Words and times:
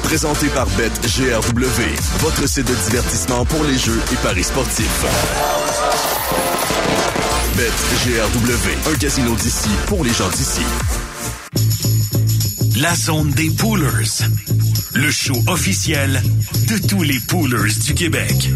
Présenté 0.00 0.48
par 0.48 0.66
BetGRW, 0.68 1.82
votre 2.20 2.48
site 2.48 2.66
de 2.66 2.74
divertissement 2.74 3.44
pour 3.44 3.62
les 3.64 3.78
jeux 3.78 4.00
et 4.12 4.16
paris 4.16 4.44
sportifs. 4.44 5.04
BetGRW, 7.56 8.92
un 8.92 8.98
casino 8.98 9.34
d'ici 9.34 9.68
pour 9.86 10.04
les 10.04 10.12
gens 10.12 10.28
d'ici. 10.28 10.62
La 12.80 12.94
zone 12.94 13.30
des 13.30 13.50
Poolers, 13.50 14.22
le 14.94 15.10
show 15.10 15.34
officiel 15.46 16.22
de 16.68 16.86
tous 16.86 17.02
les 17.02 17.20
Poolers 17.28 17.74
du 17.84 17.94
Québec. 17.94 18.50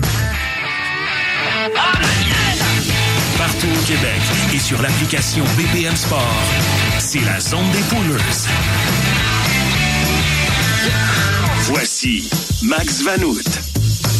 Partout 3.39 3.66
au 3.66 3.87
Québec 3.87 4.21
et 4.55 4.59
sur 4.59 4.80
l'application 4.80 5.45
BPM 5.57 5.96
Sport, 5.96 6.43
c'est 6.98 7.25
la 7.25 7.41
zone 7.41 7.71
des 7.73 7.82
Poolers. 7.95 8.76
Voici 11.69 12.29
Max 12.62 13.03
Vanout. 13.03 13.43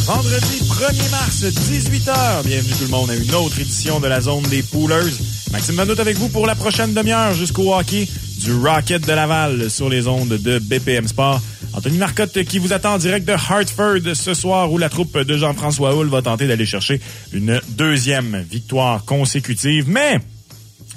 Vendredi 0.05 0.59
1er 0.67 1.11
mars, 1.11 1.43
18h. 1.43 2.43
Bienvenue 2.43 2.73
tout 2.73 2.83
le 2.83 2.89
monde 2.89 3.09
à 3.09 3.15
une 3.15 3.33
autre 3.35 3.57
édition 3.57 4.01
de 4.01 4.07
la 4.07 4.19
zone 4.19 4.43
des 4.49 4.61
Poolers. 4.63 5.13
Maxime 5.53 5.75
Vanout 5.75 5.97
avec 5.97 6.17
vous 6.17 6.27
pour 6.27 6.45
la 6.45 6.55
prochaine 6.55 6.93
demi-heure 6.93 7.33
jusqu'au 7.33 7.73
hockey 7.73 8.05
du 8.41 8.53
Rocket 8.53 9.07
de 9.07 9.13
Laval 9.13 9.69
sur 9.69 9.87
les 9.87 10.07
ondes 10.09 10.27
de 10.27 10.59
BPM 10.59 11.07
Sport. 11.07 11.39
Anthony 11.71 11.97
Marcotte 11.97 12.43
qui 12.43 12.59
vous 12.59 12.73
attend 12.73 12.95
en 12.95 12.97
direct 12.97 13.25
de 13.25 13.33
Hartford 13.33 14.13
ce 14.13 14.33
soir 14.33 14.69
où 14.69 14.77
la 14.77 14.89
troupe 14.89 15.17
de 15.17 15.37
Jean-François 15.37 15.95
Hull 15.95 16.09
va 16.09 16.21
tenter 16.21 16.47
d'aller 16.47 16.65
chercher 16.65 16.99
une 17.31 17.61
deuxième 17.69 18.43
victoire 18.49 19.05
consécutive. 19.05 19.85
Mais 19.87 20.19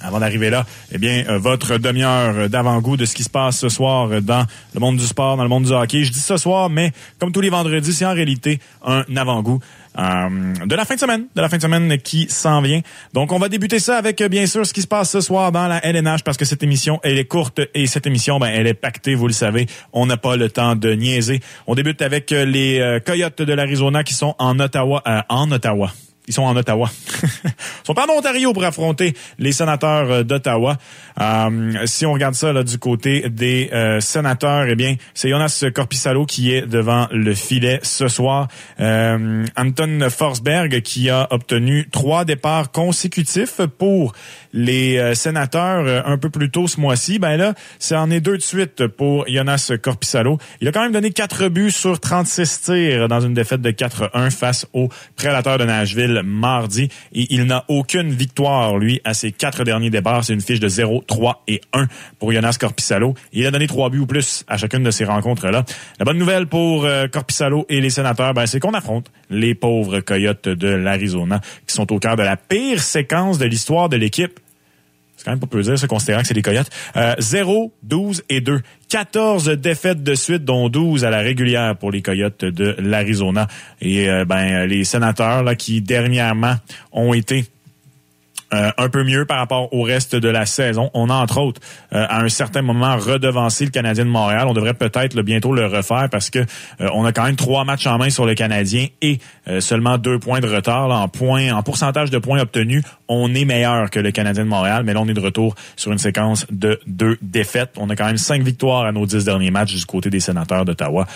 avant 0.01 0.21
d'arriver 0.21 0.51
là, 0.51 0.67
eh 0.93 0.99
bien, 0.99 1.25
euh, 1.29 1.39
votre 1.39 1.79
demi-heure 1.79 2.49
d'avant-goût 2.49 2.97
de 2.97 3.05
ce 3.05 3.15
qui 3.15 3.23
se 3.23 3.31
passe 3.31 3.59
ce 3.59 3.69
soir 3.69 4.23
dans 4.23 4.47
le 4.75 4.81
monde 4.81 4.97
du 4.97 5.07
sport, 5.07 5.37
dans 5.37 5.43
le 5.43 5.49
monde 5.49 5.65
du 5.65 5.73
hockey. 5.73 6.05
Je 6.05 6.13
dis 6.13 6.21
ce 6.21 6.37
soir, 6.37 6.71
mais 6.71 6.93
comme 7.19 7.33
tous 7.33 7.41
les 7.41 7.51
vendredis, 7.51 7.93
c'est 7.93 8.07
en 8.07 8.15
réalité 8.15 8.61
un 8.85 9.05
avant-goût. 9.17 9.61
Euh, 9.99 10.55
de 10.67 10.75
la 10.77 10.85
fin 10.85 10.95
de 10.95 11.01
semaine, 11.01 11.27
de 11.35 11.41
la 11.41 11.49
fin 11.49 11.57
de 11.57 11.63
semaine 11.63 11.99
qui 11.99 12.29
s'en 12.29 12.61
vient. 12.63 12.81
Donc, 13.13 13.33
on 13.33 13.39
va 13.39 13.49
débuter 13.49 13.81
ça 13.81 13.97
avec, 13.97 14.23
bien 14.23 14.47
sûr, 14.47 14.65
ce 14.65 14.73
qui 14.73 14.83
se 14.83 14.87
passe 14.87 15.11
ce 15.11 15.21
soir 15.21 15.51
dans 15.51 15.67
la 15.67 15.85
LNH 15.85 16.23
parce 16.23 16.37
que 16.37 16.45
cette 16.45 16.63
émission, 16.63 17.01
elle 17.03 17.19
est 17.19 17.25
courte 17.25 17.61
et 17.75 17.87
cette 17.87 18.07
émission, 18.07 18.39
ben, 18.39 18.51
elle 18.55 18.67
est 18.67 18.75
pactée, 18.75 19.15
vous 19.15 19.27
le 19.27 19.33
savez. 19.33 19.67
On 19.93 20.07
n'a 20.07 20.17
pas 20.17 20.37
le 20.37 20.49
temps 20.49 20.77
de 20.77 20.93
niaiser. 20.93 21.41
On 21.67 21.75
débute 21.75 22.03
avec 22.03 22.31
les 22.31 22.79
euh, 22.79 23.01
Coyotes 23.01 23.43
de 23.43 23.53
l'Arizona 23.53 24.05
qui 24.05 24.15
sont 24.15 24.37
en 24.39 24.61
Ottawa, 24.61 25.03
en 25.29 25.51
Ottawa. 25.51 25.91
Ils 26.31 26.33
sont 26.33 26.45
en 26.45 26.55
Ottawa. 26.57 26.89
Ils 27.45 27.51
sont 27.85 27.99
en 27.99 28.09
Ontario 28.09 28.53
pour 28.53 28.63
affronter 28.63 29.15
les 29.41 29.51
sénateurs 29.51 30.09
euh, 30.13 30.23
d'Ottawa. 30.23 30.77
Euh, 31.21 31.73
si 31.87 32.07
on 32.07 32.13
regarde 32.13 32.37
ça 32.37 32.53
là, 32.53 32.63
du 32.63 32.79
côté 32.79 33.29
des 33.29 33.69
euh, 33.73 33.99
sénateurs, 33.99 34.67
eh 34.69 34.77
bien, 34.77 34.95
c'est 35.13 35.29
Jonas 35.29 35.65
Corpissalo 35.75 36.27
qui 36.27 36.53
est 36.53 36.69
devant 36.69 37.09
le 37.11 37.35
filet 37.35 37.81
ce 37.83 38.07
soir. 38.07 38.47
Anton 38.79 40.09
Forsberg 40.09 40.83
qui 40.83 41.11
a 41.11 41.27
obtenu 41.33 41.89
trois 41.91 42.25
départs 42.25 42.71
consécutifs 42.71 43.61
pour 43.77 44.13
les 44.53 44.99
euh, 44.99 45.15
sénateurs 45.15 45.85
euh, 45.87 46.01
un 46.05 46.19
peu 46.19 46.31
plus 46.31 46.51
tôt 46.51 46.67
ce 46.67 46.81
mois-ci. 46.81 47.19
Ben 47.19 47.37
là, 47.37 47.55
c'est 47.79 47.97
en 47.97 48.11
est 48.11 48.21
deux 48.21 48.37
de 48.37 48.43
suite 48.43 48.87
pour 48.87 49.27
Jonas 49.29 49.73
Corpissalo. 49.83 50.39
Il 50.61 50.69
a 50.69 50.73
quand 50.73 50.83
même 50.83 50.93
donné 50.93 51.11
quatre 51.11 51.49
buts 51.49 51.71
sur 51.71 52.01
36 52.01 52.63
tirs 52.63 53.09
dans 53.09 53.21
une 53.21 53.35
défaite 53.35 53.61
de 53.61 53.71
4-1 53.71 54.31
face 54.31 54.67
aux 54.73 54.89
prédateurs 55.17 55.59
de 55.59 55.65
Nashville 55.65 56.23
mardi. 56.25 56.89
Et 57.13 57.27
il 57.31 57.45
n'a 57.45 57.65
aucune 57.69 58.11
victoire, 58.11 58.79
lui, 58.79 59.01
à 59.05 59.15
ses 59.15 59.33
quatre 59.33 59.65
derniers 59.65 59.91
départs. 59.91 60.25
C'est 60.25 60.35
une 60.35 60.41
fiche 60.41 60.61
de 60.61 60.69
0, 60.69 61.05
3 61.07 61.45
et 61.49 61.61
1 61.73 61.87
pour 62.19 62.33
Jonas 62.33 62.57
Corpissalo. 62.59 63.15
Il 63.33 63.47
a 63.47 63.51
donné 63.51 63.67
trois 63.67 63.91
buts 63.91 64.01
ou 64.01 64.07
plus 64.07 64.45
à 64.49 64.57
chacune 64.57 64.83
de 64.83 64.91
ces 64.91 65.05
rencontres-là. 65.05 65.65
La 65.99 66.05
bonne 66.05 66.19
nouvelle 66.19 66.47
pour 66.47 66.85
euh, 66.85 67.07
Corpissalo 67.09 67.67
et 67.69 67.81
les 67.81 67.91
sénateurs, 67.91 68.35
ben, 68.35 68.47
c'est 68.47 68.61
qu'on 68.61 68.75
affronte 68.75 69.11
les 69.31 69.55
pauvres 69.55 70.01
Coyotes 70.01 70.49
de 70.49 70.69
l'Arizona 70.69 71.41
qui 71.67 71.75
sont 71.75 71.93
au 71.93 71.99
cœur 71.99 72.17
de 72.17 72.23
la 72.23 72.37
pire 72.37 72.83
séquence 72.83 73.39
de 73.39 73.47
l'histoire 73.47 73.89
de 73.89 73.97
l'équipe 73.97 74.40
c'est 75.21 75.27
quand 75.27 75.33
même 75.33 75.41
pas 75.41 75.47
peu 75.47 75.61
dire, 75.61 75.79
ça, 75.79 75.87
considérant 75.87 76.23
que 76.23 76.29
c'est 76.29 76.35
les 76.35 76.41
Coyotes. 76.41 76.71
Euh, 76.97 77.15
0, 77.19 77.75
12 77.83 78.23
et 78.31 78.41
2. 78.41 78.63
14 78.89 79.51
défaites 79.51 80.03
de 80.03 80.15
suite, 80.15 80.47
dont 80.47 80.71
12 80.71 81.05
à 81.05 81.11
la 81.11 81.19
régulière 81.19 81.77
pour 81.77 81.91
les 81.91 82.01
Coyotes 82.01 82.43
de 82.43 82.75
l'Arizona. 82.79 83.47
Et 83.83 84.09
euh, 84.09 84.25
ben 84.25 84.65
les 84.65 84.85
sénateurs 84.85 85.43
là, 85.43 85.55
qui 85.57 85.83
dernièrement 85.83 86.55
ont 86.93 87.13
été 87.13 87.45
euh, 88.53 88.71
un 88.77 88.89
peu 88.89 89.05
mieux 89.05 89.27
par 89.27 89.39
rapport 89.39 89.73
au 89.73 89.83
reste 89.83 90.17
de 90.17 90.29
la 90.29 90.45
saison. 90.45 90.91
On 90.93 91.09
a 91.09 91.15
entre 91.15 91.39
autres 91.39 91.61
euh, 91.93 92.05
à 92.09 92.21
un 92.21 92.29
certain 92.29 92.63
moment 92.63 92.97
redevancé 92.97 93.65
le 93.65 93.71
Canadien 93.71 94.05
de 94.05 94.11
Montréal. 94.11 94.47
On 94.49 94.55
devrait 94.55 94.75
peut-être 94.75 95.15
le, 95.15 95.23
bientôt 95.23 95.53
le 95.53 95.67
refaire 95.67 96.09
parce 96.11 96.31
que 96.31 96.41
euh, 96.41 96.89
on 96.93 97.05
a 97.05 97.13
quand 97.13 97.25
même 97.25 97.37
trois 97.37 97.65
matchs 97.65 97.87
en 97.87 97.99
main 97.99 98.11
sur 98.11 98.27
le 98.27 98.35
Canadien 98.35 98.87
et 99.03 99.19
seulement 99.59 99.99
deux 99.99 100.19
points 100.19 100.41
de 100.41 100.47
retard 100.47 100.91
en 100.91 101.09
points, 101.09 101.53
en 101.53 101.63
pourcentage 101.63 102.11
de 102.11 102.19
points 102.19 102.41
obtenus. 102.41 102.85
On 103.09 103.35
est 103.35 103.45
meilleur 103.45 103.91
que 103.91 103.99
le 103.99 104.13
Canadien 104.13 104.45
de 104.45 104.49
Montréal, 104.49 104.83
mais 104.85 104.95
là 104.95 105.01
on 105.01 105.09
est 105.09 105.15
de 105.15 105.21
retour 105.21 105.55
sur 105.77 105.93
une 105.93 105.99
séquence 105.99 106.47
de 106.51 106.81
deux 106.87 107.19
défaites. 107.21 107.73
On 107.77 107.91
a 107.91 107.97
quand 107.97 108.07
même 108.07 108.17
cinq 108.17 108.43
victoires 108.43 108.85
à 108.85 108.93
nos 108.93 109.07
dix 109.07 109.25
derniers 109.25 109.51
matchs 109.51 109.75
du 109.75 109.85
côté 109.87 110.11
des 110.11 110.21
sénateurs 110.21 110.65
d'Ottawa. 110.65 111.07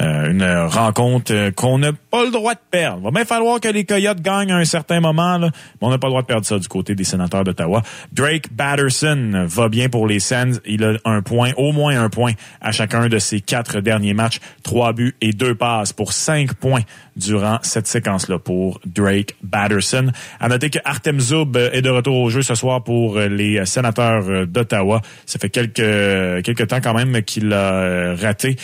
Euh, 0.00 0.32
une 0.32 0.44
rencontre 0.44 1.50
qu'on 1.50 1.78
n'a 1.78 1.92
pas 1.92 2.24
le 2.24 2.32
droit 2.32 2.54
de 2.54 2.60
perdre. 2.68 2.98
Il 3.00 3.04
va 3.04 3.10
bien 3.12 3.24
falloir 3.24 3.60
que 3.60 3.68
les 3.68 3.84
Coyotes 3.84 4.20
gagnent 4.20 4.50
à 4.50 4.56
un 4.56 4.64
certain 4.64 4.98
moment, 4.98 5.38
mais 5.38 5.50
on 5.80 5.90
n'a 5.90 5.98
pas 5.98 6.08
le 6.08 6.12
droit 6.12 6.22
de 6.22 6.26
perdre 6.26 6.44
ça 6.44 6.58
du 6.58 6.66
côté 6.66 6.96
des 6.96 7.04
sénateurs 7.04 7.44
d'Ottawa. 7.44 7.80
Drake 8.12 8.52
Batterson 8.52 9.46
va 9.46 9.68
bien 9.68 9.88
pour 9.88 10.08
les 10.08 10.18
Sens. 10.18 10.60
Il 10.66 10.82
a 10.82 10.94
un 11.04 11.22
point, 11.22 11.52
au 11.56 11.70
moins 11.70 12.02
un 12.02 12.08
point 12.08 12.32
à 12.60 12.72
chacun 12.72 13.08
de 13.08 13.18
ses 13.20 13.40
quatre 13.40 13.80
derniers 13.80 14.14
matchs. 14.14 14.40
Trois 14.64 14.92
buts 14.92 15.14
et 15.20 15.32
deux 15.32 15.54
passes 15.54 15.92
pour 15.92 16.12
cinq 16.12 16.54
points 16.54 16.82
durant 17.16 17.58
cette 17.62 17.86
séquence-là 17.86 18.38
pour 18.38 18.80
Drake 18.84 19.34
Batterson. 19.42 20.10
À 20.40 20.48
noter 20.48 20.70
que 20.70 20.78
Artem 20.84 21.20
Zub 21.20 21.56
est 21.56 21.82
de 21.82 21.90
retour 21.90 22.16
au 22.16 22.30
jeu 22.30 22.42
ce 22.42 22.54
soir 22.54 22.82
pour 22.82 23.18
les 23.18 23.64
sénateurs 23.66 24.46
d'Ottawa. 24.46 25.00
Ça 25.26 25.38
fait 25.38 25.50
quelques, 25.50 26.44
quelques 26.44 26.66
temps 26.66 26.80
quand 26.80 26.94
même 26.94 27.22
qu'il 27.22 27.52
a 27.52 28.14
raté. 28.14 28.56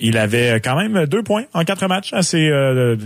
Il 0.00 0.16
avait 0.16 0.60
quand 0.60 0.76
même 0.76 1.06
deux 1.06 1.22
points 1.22 1.44
en 1.52 1.64
quatre 1.64 1.86
matchs. 1.86 2.12
Assez, 2.12 2.48
euh, 2.48 2.96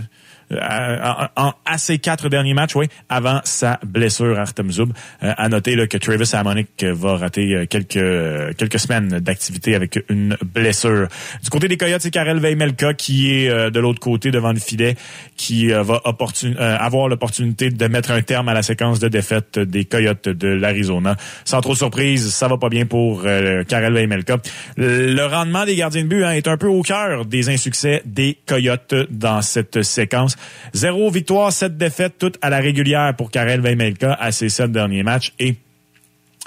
à, 0.51 1.31
à, 1.65 1.77
ses 1.77 1.97
quatre 1.99 2.29
derniers 2.29 2.53
matchs, 2.53 2.75
oui, 2.75 2.87
avant 3.09 3.41
sa 3.43 3.79
blessure 3.85 4.37
Artem 4.37 4.71
Zub. 4.71 4.91
Euh, 5.23 5.33
à 5.37 5.49
noter 5.49 5.75
là, 5.75 5.87
que 5.87 5.97
Travis 5.97 6.29
Hamonic 6.33 6.83
va 6.83 7.17
rater 7.17 7.53
euh, 7.53 7.65
quelques 7.65 8.57
quelques 8.57 8.79
semaines 8.79 9.19
d'activité 9.19 9.75
avec 9.75 10.03
une 10.09 10.37
blessure. 10.53 11.07
Du 11.43 11.49
côté 11.49 11.67
des 11.67 11.77
Coyotes, 11.77 12.01
c'est 12.01 12.11
Karel 12.11 12.39
Veimelka 12.39 12.93
qui 12.93 13.33
est 13.33 13.49
euh, 13.49 13.69
de 13.69 13.79
l'autre 13.79 13.99
côté 13.99 14.31
devant 14.31 14.51
le 14.51 14.59
filet, 14.59 14.95
qui 15.35 15.67
va 15.67 16.01
avoir 16.03 17.07
l'opportunité 17.07 17.69
de 17.69 17.87
mettre 17.87 18.11
un 18.11 18.21
terme 18.21 18.49
à 18.49 18.53
la 18.53 18.61
séquence 18.61 18.99
de 18.99 19.07
défaite 19.07 19.59
des 19.59 19.85
Coyotes 19.85 20.29
de 20.29 20.47
l'Arizona. 20.47 21.15
Sans 21.45 21.61
trop 21.61 21.75
surprise, 21.75 22.33
ça 22.33 22.47
va 22.47 22.57
pas 22.57 22.69
bien 22.69 22.85
pour 22.85 23.23
Karel 23.23 23.93
Veimelka. 23.93 24.37
Le 24.77 25.25
rendement 25.25 25.65
des 25.65 25.75
gardiens 25.75 26.03
de 26.03 26.07
but 26.07 26.23
hein, 26.23 26.31
est 26.31 26.47
un 26.47 26.57
peu 26.57 26.67
au 26.67 26.81
cœur 26.81 27.25
des 27.25 27.49
insuccès 27.49 28.01
des 28.05 28.37
Coyotes 28.45 28.95
dans 29.09 29.41
cette 29.41 29.81
séquence. 29.83 30.32
Zéro 30.73 31.09
victoire, 31.09 31.51
sept 31.51 31.77
défaites, 31.77 32.17
toutes 32.17 32.37
à 32.41 32.49
la 32.49 32.59
régulière 32.59 33.15
pour 33.15 33.31
Karel 33.31 33.61
Veimelka 33.61 34.13
à 34.13 34.31
ses 34.31 34.49
sept 34.49 34.71
derniers 34.71 35.03
matchs. 35.03 35.33
Et 35.39 35.55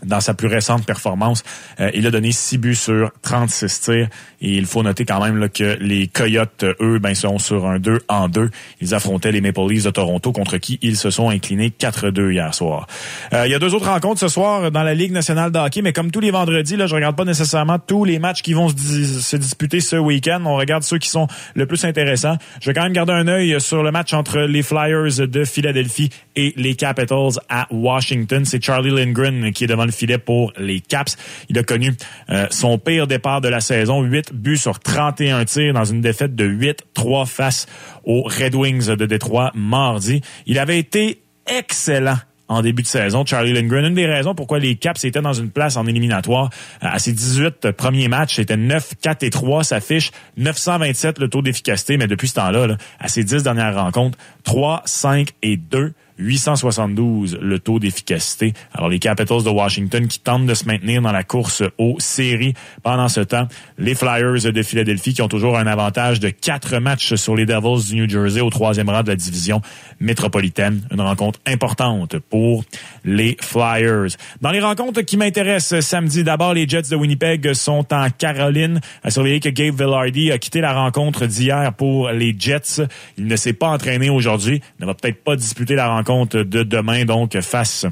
dans 0.05 0.21
sa 0.21 0.35
plus 0.35 0.49
récente 0.49 0.85
performance, 0.85 1.43
euh, 1.81 1.91
il 1.95 2.07
a 2.07 2.11
donné 2.11 2.31
6 2.31 2.59
buts 2.59 2.75
sur 2.75 3.11
36 3.23 3.81
tirs. 3.81 4.09
Et 4.43 4.55
il 4.57 4.67
faut 4.67 4.83
noter 4.83 5.07
quand 5.07 5.25
même 5.25 5.39
là, 5.39 5.49
que 5.49 5.79
les 5.81 6.07
Coyotes, 6.07 6.65
eux, 6.81 6.99
ben, 6.99 7.15
sont 7.15 7.39
sur 7.39 7.67
un 7.67 7.79
2 7.79 8.01
en 8.09 8.29
2. 8.29 8.51
Ils 8.83 8.95
affrontaient 8.95 9.33
les 9.33 9.41
Maple 9.41 9.67
Leafs 9.69 9.85
de 9.85 9.91
Toronto, 9.91 10.33
contre 10.33 10.59
qui 10.59 10.79
ils 10.83 10.99
se 10.99 11.09
sont 11.09 11.31
inclinés 11.31 11.71
4-2 11.71 12.33
hier 12.33 12.55
soir. 12.55 12.87
Euh, 13.33 13.47
il 13.47 13.53
y 13.53 13.55
a 13.55 13.59
deux 13.59 13.75
autres 13.75 13.89
rencontres 13.89 14.21
ce 14.21 14.29
soir 14.29 14.71
dans 14.71 14.83
la 14.83 14.93
Ligue 14.93 15.13
nationale 15.13 15.51
de 15.51 15.59
hockey, 15.59 15.81
mais 15.81 15.95
comme 15.95 16.11
tous 16.11 16.21
les 16.21 16.31
vendredis, 16.31 16.77
là, 16.77 16.87
je 16.87 16.95
regarde 16.95 17.17
pas 17.17 17.25
nécessairement 17.25 17.79
tous 17.79 18.05
les 18.05 18.19
matchs 18.19 18.43
qui 18.43 18.53
vont 18.53 18.69
se, 18.69 18.77
se 18.77 19.37
disputer 19.37 19.81
ce 19.81 19.97
week-end. 19.97 20.43
On 20.45 20.57
regarde 20.57 20.83
ceux 20.83 20.99
qui 20.99 21.09
sont 21.09 21.27
le 21.55 21.67
plus 21.67 21.83
intéressants. 21.87 22.37
Je 22.61 22.69
vais 22.69 22.75
quand 22.75 22.83
même 22.83 22.93
garder 22.93 23.15
un 23.15 23.29
œil 23.29 23.59
sur 23.61 23.83
le 23.83 23.91
match 23.91 24.13
entre 24.13 24.41
les 24.41 24.63
Flyers 24.63 25.27
de 25.27 25.45
Philadelphie 25.45 26.11
et 26.35 26.53
les 26.57 26.75
Capitals 26.75 27.41
à 27.49 27.67
Washington. 27.71 28.45
C'est 28.45 28.63
Charlie 28.63 28.91
Lindgren 28.91 29.53
qui 29.53 29.65
est 29.65 29.69
devant 29.69 29.86
le 29.87 29.93
filet 29.93 30.19
pour 30.19 30.53
les 30.59 30.81
Caps. 30.81 31.17
Il 31.49 31.59
a 31.59 31.63
connu 31.63 31.95
euh, 32.31 32.47
son 32.51 32.79
pire 32.79 33.07
départ 33.07 33.41
de 33.41 33.49
la 33.49 33.61
saison, 33.61 34.03
8 34.03 34.35
buts 34.35 34.57
sur 34.57 34.79
31 34.79 35.45
tirs 35.45 35.73
dans 35.73 35.85
une 35.85 36.01
défaite 36.01 36.35
de 36.35 36.47
8-3 36.47 37.27
face 37.27 37.67
aux 38.05 38.23
Red 38.23 38.55
Wings 38.55 38.95
de 38.95 39.07
Détroit 39.07 39.53
mardi. 39.55 40.21
Il 40.47 40.59
avait 40.59 40.79
été 40.79 41.21
excellent 41.47 42.19
en 42.49 42.63
début 42.63 42.83
de 42.83 42.87
saison. 42.87 43.25
Charlie 43.25 43.53
Lindgren, 43.53 43.85
une 43.87 43.95
des 43.95 44.07
raisons 44.07 44.35
pourquoi 44.35 44.59
les 44.59 44.77
Caps 44.77 45.05
étaient 45.05 45.21
dans 45.21 45.33
une 45.33 45.51
place 45.51 45.77
en 45.77 45.87
éliminatoire 45.87 46.51
euh, 46.83 46.89
à 46.91 46.99
ses 46.99 47.13
18 47.13 47.73
premiers 47.73 48.09
matchs, 48.09 48.37
c'était 48.37 48.57
9, 48.57 48.95
4 49.01 49.23
et 49.25 49.31
3, 49.31 49.65
ça 49.65 49.81
fiche 49.81 50.13
927 50.37 51.19
le 51.19 51.29
taux 51.29 51.43
d'efficacité, 51.43 51.97
mais 51.97 52.07
depuis 52.07 52.29
ce 52.29 52.35
temps-là, 52.35 52.67
là, 52.67 52.77
à 53.01 53.09
ses 53.09 53.25
10 53.25 53.43
dernières 53.43 53.75
rencontres, 53.75 54.19
3, 54.45 54.83
5 54.85 55.31
et 55.43 55.57
2 55.57 55.93
872 56.19 57.39
le 57.41 57.59
taux 57.59 57.79
d'efficacité. 57.79 58.55
Alors 58.73 58.89
les 58.89 58.99
Capitals 58.99 59.43
de 59.43 59.51
Washington 59.51 60.07
qui 60.09 60.21
tentent 60.21 60.47
de 60.47 60.55
se 60.55 60.65
maintenir 60.65 61.03
dans 61.03 61.13
la 61.13 61.25
course 61.25 61.63
aux 61.79 61.97
séries 61.99 62.55
pendant 62.83 63.09
ce 63.09 63.21
temps. 63.21 63.47
Les 63.79 63.95
Flyers 63.95 64.53
de 64.53 64.63
Philadelphie 64.63 65.15
qui 65.15 65.23
ont 65.23 65.29
toujours 65.29 65.59
un 65.59 65.67
avantage 65.67 66.21
de 66.21 66.31
quatre 66.31 66.79
matchs 66.79 67.15
sur 67.15 67.37
les 67.37 67.47
Devils 67.47 67.89
du 67.89 67.97
New 67.97 68.09
Jersey 68.09 68.41
au 68.41 68.51
troisième 68.51 68.89
rang 68.89 69.03
de 69.03 69.09
la 69.09 69.17
division 69.17 69.61
métropolitaine. 70.01 70.83
Une 70.91 71.01
rencontre 71.01 71.41
importante 71.47 72.19
pour 72.19 72.65
les 73.05 73.37
Flyers. 73.41 74.17
Dans 74.41 74.51
les 74.51 74.61
rencontres 74.61 75.03
qui 75.03 75.17
m'intéressent 75.17 75.81
samedi, 75.81 76.25
d'abord 76.25 76.55
les 76.55 76.67
Jets 76.67 76.91
de 76.91 76.97
Winnipeg 76.97 77.53
sont 77.53 77.87
en 77.93 78.09
Caroline. 78.11 78.81
À 79.05 79.11
surveiller 79.11 79.41
que 79.41 79.49
Gabe 79.49 79.75
Villardy 79.75 80.33
a 80.33 80.39
quitté 80.39 80.61
la 80.61 80.73
rencontre 80.73 81.27
d'hier 81.27 81.73
pour 81.75 82.11
les 82.11 82.35
Jets. 82.39 82.83
Il 83.19 83.27
ne 83.27 83.37
s'est 83.37 83.53
pas 83.53 83.69
entraîné 83.69 84.11
aujourd'hui, 84.11 84.63
ne 84.81 84.87
va 84.87 84.95
peut-être 84.95 85.23
pas 85.23 85.37
disputer 85.37 85.75
la 85.75 85.89
rencontre 85.89 86.06
de 86.07 86.63
demain 86.63 87.05
donc 87.05 87.39
face 87.41 87.87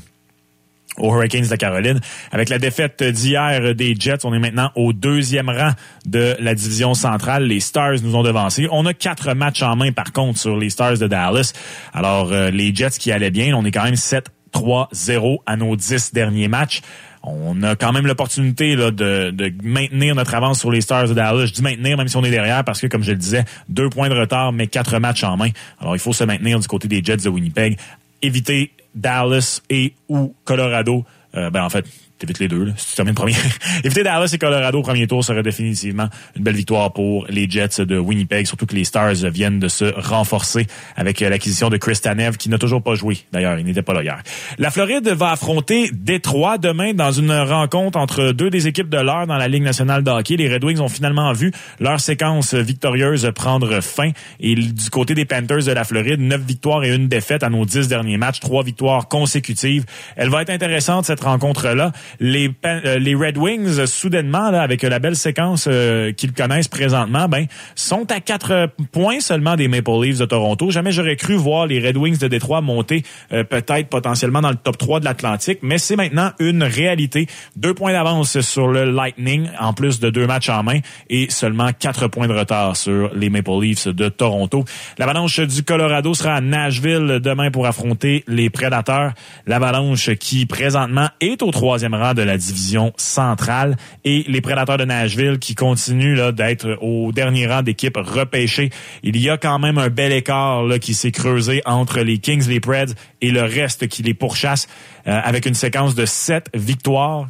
aux 0.99 1.13
Hurricanes 1.13 1.49
de 1.49 1.57
Caroline. 1.57 2.01
Avec 2.31 2.49
la 2.49 2.59
défaite 2.59 3.03
d'hier 3.03 3.75
des 3.75 3.97
Jets, 3.99 4.25
on 4.25 4.33
est 4.33 4.39
maintenant 4.39 4.71
au 4.77 4.93
deuxième 4.93 5.49
rang 5.49 5.73
de 6.07 6.37
la 6.39 6.55
division 6.55 6.95
centrale. 6.95 7.45
Les 7.45 7.61
Stars 7.61 8.03
nous 8.03 8.15
ont 8.15 8.23
devancés. 8.23 8.69
On 8.71 8.87
a 8.87 8.95
quatre 8.95 9.35
matchs 9.35 9.63
en 9.63 9.77
main, 9.77 9.93
par 9.93 10.13
contre, 10.13 10.39
sur 10.39 10.57
les 10.57 10.71
Stars 10.71 10.99
de 10.99 11.07
Dallas. 11.07 11.53
Alors, 11.93 12.33
euh, 12.33 12.51
les 12.51 12.75
Jets 12.75 12.99
qui 12.99 13.11
allaient 13.11 13.31
bien, 13.31 13.57
on 13.57 13.65
est 13.65 13.73
quand 13.73 13.85
même 13.85 13.95
7-3-0 13.95 15.39
à 15.47 15.57
nos 15.57 15.75
dix 15.75 16.13
derniers 16.13 16.49
matchs. 16.49 16.83
On 17.27 17.63
a 17.63 17.75
quand 17.75 17.93
même 17.93 18.07
l'opportunité 18.07 18.77
de, 18.77 18.91
de 18.91 19.53
maintenir 19.63 20.15
notre 20.15 20.35
avance 20.35 20.61
sur 20.61 20.71
les 20.71 20.83
Stars 20.83 21.09
de 21.09 21.15
Dallas. 21.15 21.47
Je 21.47 21.53
dis 21.55 21.63
maintenir, 21.63 21.97
même 21.97 22.07
si 22.07 22.17
on 22.19 22.25
est 22.25 22.31
derrière, 22.31 22.63
parce 22.65 22.81
que, 22.81 22.87
comme 22.87 23.03
je 23.03 23.13
le 23.13 23.17
disais, 23.17 23.45
deux 23.69 23.89
points 23.89 24.11
de 24.11 24.15
retard, 24.15 24.53
mais 24.53 24.67
quatre 24.67 24.99
matchs 24.99 25.25
en 25.25 25.39
main. 25.39 25.49
Alors, 25.81 25.97
il 25.97 25.99
faut 25.99 26.13
se 26.13 26.23
maintenir 26.23 26.61
du 26.61 26.69
côté 26.69 26.87
des 26.87 27.03
Jets 27.03 27.17
de 27.17 27.31
Winnipeg. 27.31 27.79
Éviter 28.25 28.73
Dallas 28.95 29.61
et 29.69 29.95
ou 30.09 30.35
Colorado. 30.45 31.05
Euh, 31.35 31.51
ben 31.51 31.65
en 31.65 31.71
fait, 31.71 31.85
t'évites 32.19 32.39
les 32.39 32.49
deux. 32.49 32.65
Là, 32.65 32.73
si 32.77 32.91
tu 32.91 32.97
termines 32.97 33.15
premier. 33.15 33.35
Éviter 33.85 34.03
Dallas 34.03 34.31
et 34.33 34.39
Colorado 34.39 34.79
au 34.79 34.83
premier 34.83 35.07
tour 35.07 35.25
serait 35.25 35.43
définitivement 35.43 36.09
une 36.37 36.43
belle 36.43 36.55
victoire 36.55 36.93
pour 36.93 37.27
les 37.29 37.49
Jets 37.49 37.85
de 37.85 37.99
Winnipeg, 37.99 38.47
surtout 38.47 38.67
que 38.67 38.75
les 38.75 38.85
Stars 38.85 39.15
viennent 39.31 39.59
de 39.59 39.69
se 39.69 39.85
renforcer 39.85 40.67
avec 40.97 41.21
l'acquisition 41.21 41.71
de 41.71 41.77
Chris 41.77 41.99
Tanev, 42.03 42.37
qui 42.37 42.49
n'a 42.49 42.59
toujours 42.59 42.83
pas 42.83 42.95
joué. 42.95 43.19
D'ailleurs, 43.33 43.59
il 43.59 43.65
n'était 43.65 43.83
pas 43.83 43.95
là 43.95 44.03
hier. 44.03 44.23
La 44.59 44.71
Floride 44.71 45.09
va 45.09 45.33
affronter 45.33 45.91
Détroit 45.93 46.59
demain 46.59 46.93
dans 46.95 47.13
une 47.13 47.33
rencontre 47.33 47.99
entre 47.99 48.33
deux 48.33 48.51
des 48.51 48.69
équipes 48.69 48.89
de 48.89 48.99
l'heure 48.99 49.27
dans 49.27 49.37
la 49.37 49.49
Ligue 49.49 49.63
nationale 49.63 50.03
de 50.03 50.11
hockey. 50.11 50.37
Les 50.37 50.53
Red 50.53 50.65
Wings 50.65 50.81
ont 50.81 50.89
finalement 50.89 51.33
vu 51.33 51.53
leur 51.81 52.01
séquence 52.01 52.55
victorieuse 52.55 53.31
prendre 53.35 53.81
fin. 53.81 54.11
Et 54.41 54.55
du 54.55 54.91
côté 54.91 55.15
des 55.15 55.25
Panthers 55.25 55.65
de 55.65 55.73
la 55.73 55.85
Floride, 55.85 56.21
neuf 56.21 56.41
victoires 56.41 56.85
et 56.85 56.95
une 56.95 57.09
défaite 57.09 57.43
à 57.43 57.51
nos 57.51 57.65
dix 57.65 57.89
derniers 57.89 58.17
matchs, 58.17 58.41
trois 58.41 58.63
victoires 58.63 59.09
consécutives. 59.09 59.85
Elle 60.17 60.31
va 60.31 60.43
être 60.43 60.51
intéressante, 60.51 61.07
cette 61.07 61.21
rencontre-là 61.21 61.93
les, 62.21 62.51
euh, 62.65 62.99
les 62.99 63.15
Red 63.15 63.39
Wings, 63.39 63.87
soudainement, 63.87 64.47
avec 64.47 64.83
la 64.83 64.99
belle 64.99 65.17
séquence 65.17 65.69
euh, 65.71 66.13
qu'ils 66.13 66.33
connaissent 66.33 66.69
présentement, 66.69 67.29
ben, 67.29 67.47
sont 67.75 68.11
à 68.11 68.21
quatre 68.21 68.71
points 68.93 69.21
seulement 69.21 69.57
des 69.57 69.69
Maple 69.69 70.03
Leafs 70.03 70.19
de 70.19 70.25
Toronto. 70.25 70.71
Jamais 70.71 70.93
j'aurais 70.93 71.17
cru 71.17 71.35
voir 71.35 71.67
les 71.67 71.81
Red 71.81 71.97
Wings 71.97 72.19
de 72.19 72.29
Détroit 72.29 72.61
monter 72.61 73.03
euh, 73.33 73.45
peut-être 73.45 73.89
potentiellement 73.89 74.41
dans 74.41 74.51
le 74.51 74.57
top 74.57 74.79
3 74.79 75.01
de 75.01 75.05
l'Atlantique, 75.05 75.59
mais 75.63 75.79
c'est 75.79 75.97
maintenant 75.97 76.33
une 76.39 76.63
réalité. 76.63 77.27
Deux 77.57 77.75
points 77.75 77.93
d'avance 77.93 78.41
sur 78.41 78.69
le 78.69 78.85
Lightning, 78.85 79.49
en 79.59 79.73
plus 79.73 80.01
de 80.01 80.11
deux 80.11 80.27
matchs 80.27 80.49
en 80.49 80.63
main, 80.63 80.81
et 81.09 81.31
seulement 81.31 81.71
quatre 81.79 82.09
points 82.09 82.29
de 82.29 82.35
retard 82.35 82.77
sur 82.77 83.11
les 83.15 83.31
Maple 83.31 83.61
Leafs 83.61 83.89
de 83.89 84.09
Toronto. 84.09 84.65
L'Avalanche 84.99 85.41
du 85.41 85.63
Colorado 85.63 86.15
sera 86.15 86.35
à 86.35 86.41
Nashville 86.41 87.21
demain 87.23 87.51
pour 87.51 87.67
affronter 87.67 88.25
les 88.27 88.51
Prédateurs. 88.51 89.13
L'Avalanche 89.47 90.11
qui 90.15 90.47
présentement 90.47 91.09
est 91.21 91.43
au 91.43 91.51
troisième 91.51 91.94
de 92.15 92.23
la 92.23 92.37
division 92.37 92.93
centrale 92.97 93.77
et 94.05 94.25
les 94.29 94.41
Prédateurs 94.41 94.79
de 94.79 94.85
Nashville 94.85 95.39
qui 95.39 95.55
continuent 95.55 96.33
d'être 96.33 96.77
au 96.81 97.13
dernier 97.13 97.47
rang 97.47 97.63
d'équipes 97.63 97.97
repêchées. 97.97 98.71
Il 99.03 99.17
y 99.17 99.31
a 99.31 99.37
quand 99.37 99.59
même 99.59 99.79
un 99.79 99.91
bel 99.91 100.13
écart 100.13 100.65
qui 100.81 100.95
s'est 100.95 101.13
creusé 101.13 101.63
entre 101.65 102.01
les 102.01 102.19
Kings, 102.19 102.49
les 102.49 102.61
Preds 102.61 102.95
et 103.21 103.31
le 103.31 103.43
reste 103.43 103.89
qui 103.89 104.03
les 104.03 104.15
pourchasse 104.15 104.67
euh, 105.07 105.21
avec 105.23 105.47
une 105.47 105.55
séquence 105.55 105.95
de 105.95 106.05
sept 106.05 106.49
victoires. 106.55 107.29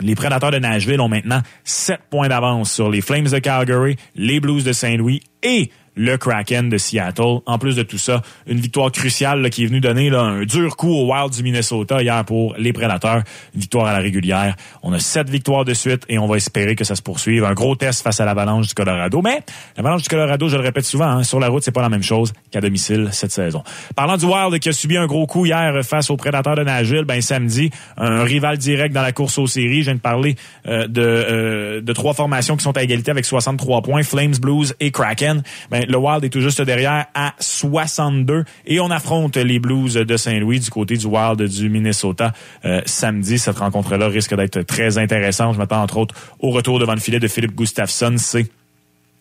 Les 0.00 0.14
Prédateurs 0.14 0.50
de 0.50 0.58
Nashville 0.58 1.00
ont 1.00 1.08
maintenant 1.08 1.42
sept 1.64 2.00
points 2.10 2.28
d'avance 2.28 2.72
sur 2.72 2.90
les 2.90 3.00
Flames 3.00 3.28
de 3.28 3.38
Calgary, 3.38 3.96
les 4.14 4.40
Blues 4.40 4.64
de 4.64 4.72
Saint-Louis 4.72 5.22
et 5.42 5.70
le 5.96 6.16
Kraken 6.16 6.68
de 6.68 6.78
Seattle. 6.78 7.40
En 7.46 7.58
plus 7.58 7.74
de 7.74 7.82
tout 7.82 7.98
ça, 7.98 8.22
une 8.46 8.60
victoire 8.60 8.92
cruciale 8.92 9.48
qui 9.50 9.64
est 9.64 9.66
venue 9.66 9.80
donner 9.80 10.10
un 10.10 10.44
dur 10.44 10.76
coup 10.76 10.92
au 10.92 11.12
Wild 11.12 11.32
du 11.32 11.42
Minnesota 11.42 12.02
hier 12.02 12.24
pour 12.24 12.54
les 12.58 12.72
Prédateurs. 12.72 13.22
Victoire 13.54 13.86
à 13.86 13.92
la 13.92 13.98
régulière. 13.98 14.54
On 14.82 14.92
a 14.92 14.98
sept 14.98 15.28
victoires 15.28 15.64
de 15.64 15.74
suite 15.74 16.04
et 16.08 16.18
on 16.18 16.26
va 16.26 16.36
espérer 16.36 16.76
que 16.76 16.84
ça 16.84 16.94
se 16.94 17.02
poursuive. 17.02 17.44
Un 17.44 17.54
gros 17.54 17.74
test 17.74 18.02
face 18.02 18.20
à 18.20 18.24
l'Avalanche 18.24 18.68
du 18.68 18.74
Colorado. 18.74 19.22
Mais 19.22 19.42
l'Avalanche 19.76 20.02
du 20.02 20.08
Colorado, 20.08 20.48
je 20.48 20.56
le 20.56 20.62
répète 20.62 20.84
souvent, 20.84 21.06
hein, 21.06 21.22
sur 21.24 21.40
la 21.40 21.48
route, 21.48 21.62
c'est 21.62 21.72
pas 21.72 21.82
la 21.82 21.88
même 21.88 22.02
chose 22.02 22.32
qu'à 22.50 22.60
domicile 22.60 23.08
cette 23.12 23.32
saison. 23.32 23.64
Parlant 23.94 24.18
du 24.18 24.26
Wild 24.26 24.58
qui 24.60 24.68
a 24.68 24.72
subi 24.72 24.96
un 24.98 25.06
gros 25.06 25.26
coup 25.26 25.46
hier 25.46 25.82
face 25.82 26.10
aux 26.10 26.16
Prédateurs 26.16 26.56
de 26.56 26.62
Nashville, 26.62 27.04
ben 27.04 27.20
samedi, 27.22 27.70
un 27.96 28.22
rival 28.22 28.58
direct 28.58 28.94
dans 28.94 29.02
la 29.02 29.12
course 29.12 29.38
aux 29.38 29.46
séries. 29.46 29.80
Je 29.80 29.86
viens 29.86 29.94
de 29.94 30.00
parler 30.00 30.36
euh, 30.66 30.86
de, 30.86 31.00
euh, 31.00 31.80
de 31.80 31.92
trois 31.94 32.12
formations 32.12 32.56
qui 32.56 32.64
sont 32.64 32.76
à 32.76 32.82
égalité 32.82 33.10
avec 33.10 33.24
63 33.24 33.82
points, 33.82 34.02
Flames, 34.02 34.34
Blues 34.40 34.74
et 34.80 34.90
Kraken. 34.90 35.42
Ben, 35.70 35.85
le 35.88 35.96
Wild 35.96 36.24
est 36.24 36.28
tout 36.28 36.40
juste 36.40 36.60
derrière 36.62 37.06
à 37.14 37.34
62 37.38 38.44
et 38.66 38.80
on 38.80 38.90
affronte 38.90 39.36
les 39.36 39.58
Blues 39.58 39.94
de 39.94 40.16
Saint-Louis 40.16 40.60
du 40.60 40.70
côté 40.70 40.96
du 40.96 41.06
Wild 41.06 41.42
du 41.42 41.68
Minnesota 41.68 42.32
euh, 42.64 42.80
samedi. 42.86 43.38
Cette 43.38 43.58
rencontre-là 43.58 44.08
risque 44.08 44.34
d'être 44.34 44.62
très 44.62 44.98
intéressante. 44.98 45.54
Je 45.54 45.58
m'attends 45.58 45.82
entre 45.82 45.98
autres 45.98 46.14
au 46.40 46.50
retour 46.50 46.78
devant 46.78 46.94
le 46.94 47.00
filet 47.00 47.20
de 47.20 47.28
Philippe 47.28 47.54
Gustafsson. 47.54 48.14
C'est 48.18 48.50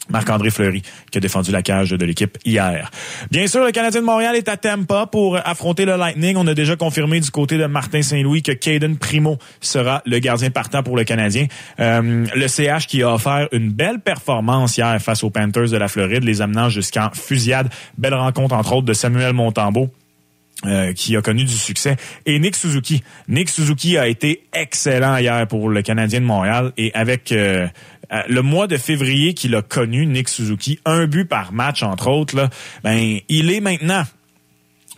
Marc-André 0.10 0.50
Fleury 0.50 0.82
qui 1.12 1.18
a 1.18 1.22
défendu 1.22 1.52
la 1.52 1.62
cage 1.62 1.92
de 1.92 2.06
l'équipe 2.06 2.38
hier. 2.46 2.92
Bien 3.32 3.48
sûr, 3.48 3.66
le 3.66 3.72
Canadien 3.72 4.02
de 4.02 4.06
Montréal 4.06 4.36
est 4.36 4.50
à 4.50 4.58
Tampa 4.58 5.08
pour 5.08 5.38
affronter 5.38 5.86
le 5.86 5.96
Lightning. 5.96 6.36
On 6.38 6.48
a 6.48 6.54
déjà 6.54 6.76
confirmé 6.76 7.20
du 7.20 7.32
côté 7.32 7.58
de 7.58 7.66
Martin 7.66 8.02
Saint-Louis 8.02 8.44
que 8.44 8.52
Caden 8.52 8.98
Primo 8.98 9.38
sera 9.62 10.02
le 10.06 10.20
gardien 10.20 10.50
partant 10.50 10.84
pour 10.84 10.98
le 10.98 11.04
Canadien. 11.04 11.48
Euh, 11.80 12.26
le 12.36 12.48
CH 12.48 12.88
qui 12.88 13.04
a 13.04 13.14
offert 13.14 13.48
une 13.52 13.72
belle 13.72 14.00
performance 14.00 14.78
hier 14.78 15.02
face 15.02 15.24
aux 15.24 15.30
Panthers 15.30 15.70
de 15.70 15.78
la 15.78 15.88
Floride, 15.88 16.24
les 16.24 16.42
amenant 16.42 16.70
jusqu'en 16.70 17.10
fusillade. 17.14 17.70
Belle 17.98 18.14
rencontre 18.14 18.56
entre 18.56 18.74
autres 18.74 18.86
de 18.86 18.94
Samuel 18.94 19.34
Montambeau. 19.34 19.90
Euh, 20.66 20.94
qui 20.94 21.16
a 21.18 21.22
connu 21.22 21.44
du 21.44 21.54
succès, 21.54 21.98
et 22.26 22.40
Nick 22.40 22.56
Suzuki. 22.56 23.04
Nick 23.28 23.50
Suzuki 23.50 23.98
a 23.98 24.08
été 24.08 24.46
excellent 24.54 25.18
hier 25.18 25.46
pour 25.48 25.70
le 25.70 25.82
Canadien 25.82 26.22
de 26.22 26.26
Montréal 26.26 26.72
et 26.78 26.92
avec 26.96 27.34
euh, 27.34 27.68
euh, 28.12 28.22
le 28.28 28.42
mois 28.42 28.68
de 28.68 28.78
février 28.78 29.34
qu'il 29.34 29.56
a 29.56 29.62
connu, 29.62 30.06
Nick 30.06 30.30
Suzuki, 30.30 30.80
un 30.86 31.08
but 31.08 31.26
par 31.26 31.54
match, 31.54 31.84
entre 31.84 32.08
autres, 32.08 32.36
là, 32.36 32.50
ben, 32.84 33.20
il 33.30 33.52
est 33.52 33.60
maintenant 33.60 34.04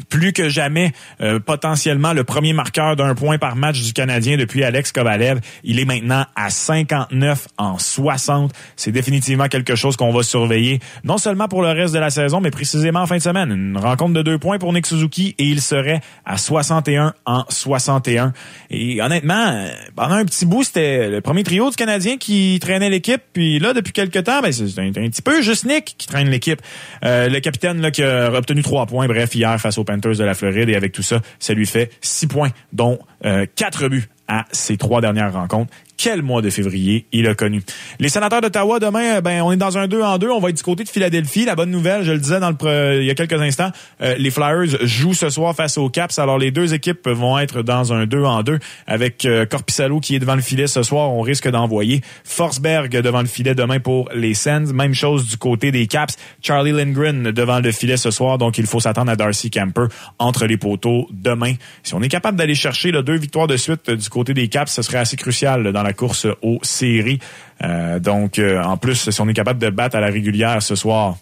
plus 0.09 0.33
que 0.33 0.49
jamais 0.49 0.91
euh, 1.21 1.39
potentiellement 1.39 2.13
le 2.13 2.23
premier 2.23 2.53
marqueur 2.53 2.95
d'un 2.95 3.15
point 3.15 3.37
par 3.37 3.55
match 3.55 3.81
du 3.81 3.93
Canadien 3.93 4.37
depuis 4.37 4.63
Alex 4.63 4.91
Kovalev. 4.91 5.39
Il 5.63 5.79
est 5.79 5.85
maintenant 5.85 6.25
à 6.35 6.49
59 6.49 7.47
en 7.57 7.77
60. 7.77 8.51
C'est 8.75 8.91
définitivement 8.91 9.47
quelque 9.47 9.75
chose 9.75 9.97
qu'on 9.97 10.11
va 10.11 10.23
surveiller, 10.23 10.79
non 11.03 11.17
seulement 11.17 11.47
pour 11.47 11.61
le 11.61 11.69
reste 11.69 11.93
de 11.93 11.99
la 11.99 12.09
saison, 12.09 12.41
mais 12.41 12.51
précisément 12.51 13.01
en 13.01 13.07
fin 13.07 13.17
de 13.17 13.21
semaine. 13.21 13.51
Une 13.51 13.77
rencontre 13.77 14.13
de 14.13 14.21
deux 14.21 14.37
points 14.37 14.59
pour 14.59 14.73
Nick 14.73 14.85
Suzuki 14.85 15.35
et 15.37 15.45
il 15.45 15.61
serait 15.61 16.01
à 16.25 16.37
61 16.37 17.13
en 17.25 17.43
61. 17.49 18.33
Et 18.69 19.01
honnêtement, 19.01 19.47
euh, 19.47 19.69
pendant 19.95 20.15
un 20.15 20.25
petit 20.25 20.45
bout, 20.45 20.63
c'était 20.63 21.09
le 21.09 21.21
premier 21.21 21.43
trio 21.43 21.69
du 21.69 21.75
Canadien 21.75 22.17
qui 22.17 22.59
traînait 22.61 22.89
l'équipe. 22.89 23.21
Puis 23.33 23.59
là, 23.59 23.73
depuis 23.73 23.93
quelques 23.93 24.23
temps, 24.23 24.41
ben, 24.41 24.51
c'est 24.51 24.79
un, 24.79 24.91
petit 24.91 25.21
peu 25.21 25.41
juste 25.41 25.65
Nick 25.65 25.95
qui 25.97 26.07
traîne 26.07 26.29
l'équipe. 26.29 26.61
Euh, 27.03 27.29
le 27.29 27.39
capitaine 27.39 27.81
là, 27.81 27.91
qui 27.91 28.03
a 28.03 28.31
obtenu 28.31 28.61
trois 28.61 28.85
points, 28.85 29.07
bref, 29.07 29.33
hier 29.35 29.59
face 29.59 29.77
au 29.77 29.83
Panthers 29.87 30.17
de 30.17 30.23
la 30.23 30.35
Floride. 30.35 30.69
Et 30.69 30.75
avec 30.75 30.91
tout 30.91 31.01
ça, 31.01 31.21
ça 31.39 31.53
lui 31.53 31.65
fait 31.65 31.91
six 32.01 32.27
points, 32.27 32.51
dont 32.73 32.99
euh, 33.25 33.47
quatre 33.55 33.87
buts 33.87 34.07
à 34.27 34.45
ses 34.51 34.77
trois 34.77 35.01
dernières 35.01 35.33
rencontres 35.33 35.73
quel 35.97 36.21
mois 36.21 36.41
de 36.41 36.49
février 36.49 37.05
il 37.11 37.27
a 37.27 37.35
connu. 37.35 37.61
Les 37.99 38.09
sénateurs 38.09 38.41
d'Ottawa, 38.41 38.79
demain, 38.79 39.17
euh, 39.17 39.21
ben, 39.21 39.41
on 39.41 39.51
est 39.51 39.57
dans 39.57 39.77
un 39.77 39.87
2 39.87 40.01
en 40.01 40.17
2. 40.17 40.29
On 40.29 40.39
va 40.39 40.49
être 40.49 40.57
du 40.57 40.63
côté 40.63 40.83
de 40.83 40.89
Philadelphie. 40.89 41.45
La 41.45 41.55
bonne 41.55 41.71
nouvelle, 41.71 42.03
je 42.03 42.11
le 42.11 42.19
disais 42.19 42.39
dans 42.39 42.51
le, 42.51 43.01
il 43.01 43.05
y 43.05 43.09
a 43.09 43.15
quelques 43.15 43.41
instants, 43.41 43.71
euh, 44.01 44.15
les 44.17 44.29
Flyers 44.29 44.85
jouent 44.85 45.15
ce 45.15 45.29
soir 45.29 45.55
face 45.55 45.77
aux 45.77 45.89
Caps. 45.89 46.17
Alors, 46.19 46.37
les 46.37 46.51
deux 46.51 46.73
équipes 46.73 47.07
vont 47.07 47.39
être 47.39 47.63
dans 47.63 47.93
un 47.93 48.05
2 48.05 48.23
en 48.23 48.43
2 48.43 48.59
avec 48.85 49.25
euh, 49.25 49.45
Corpissalo 49.45 49.99
qui 49.99 50.15
est 50.15 50.19
devant 50.19 50.35
le 50.35 50.41
filet 50.41 50.67
ce 50.67 50.83
soir. 50.83 51.11
On 51.11 51.21
risque 51.21 51.49
d'envoyer 51.49 52.01
Forsberg 52.23 53.01
devant 53.01 53.21
le 53.21 53.27
filet 53.27 53.55
demain 53.55 53.79
pour 53.79 54.09
les 54.13 54.35
Sens. 54.35 54.71
Même 54.71 54.93
chose 54.93 55.27
du 55.27 55.37
côté 55.37 55.71
des 55.71 55.87
Caps. 55.87 56.15
Charlie 56.41 56.71
Lindgren 56.71 57.31
devant 57.31 57.59
le 57.59 57.71
filet 57.71 57.97
ce 57.97 58.11
soir. 58.11 58.37
Donc, 58.37 58.59
il 58.59 58.67
faut 58.67 58.79
s'attendre 58.79 59.11
à 59.11 59.15
Darcy 59.15 59.49
Camper 59.49 59.87
entre 60.19 60.45
les 60.45 60.57
poteaux 60.57 61.07
demain. 61.11 61.53
Si 61.81 61.95
on 61.95 62.01
est 62.01 62.09
capable 62.09 62.37
d'aller 62.37 62.55
chercher 62.55 62.91
là, 62.91 63.01
deux 63.01 63.17
victoires 63.17 63.47
de 63.47 63.57
suite 63.57 63.89
du 63.89 64.09
côté 64.09 64.35
des 64.35 64.47
Caps, 64.47 64.71
ce 64.71 64.83
serait 64.83 64.99
assez 64.99 65.17
crucial 65.17 65.71
dans 65.71 65.86
la 65.87 65.93
course 65.93 66.27
aux 66.41 66.59
séries. 66.61 67.19
Euh, 67.63 67.99
donc, 67.99 68.39
euh, 68.39 68.61
en 68.61 68.77
plus, 68.77 69.09
si 69.09 69.21
on 69.21 69.27
est 69.27 69.33
capable 69.33 69.59
de 69.59 69.69
battre 69.69 69.95
à 69.95 70.01
la 70.01 70.07
régulière 70.07 70.61
ce 70.61 70.75
soir 70.75 71.17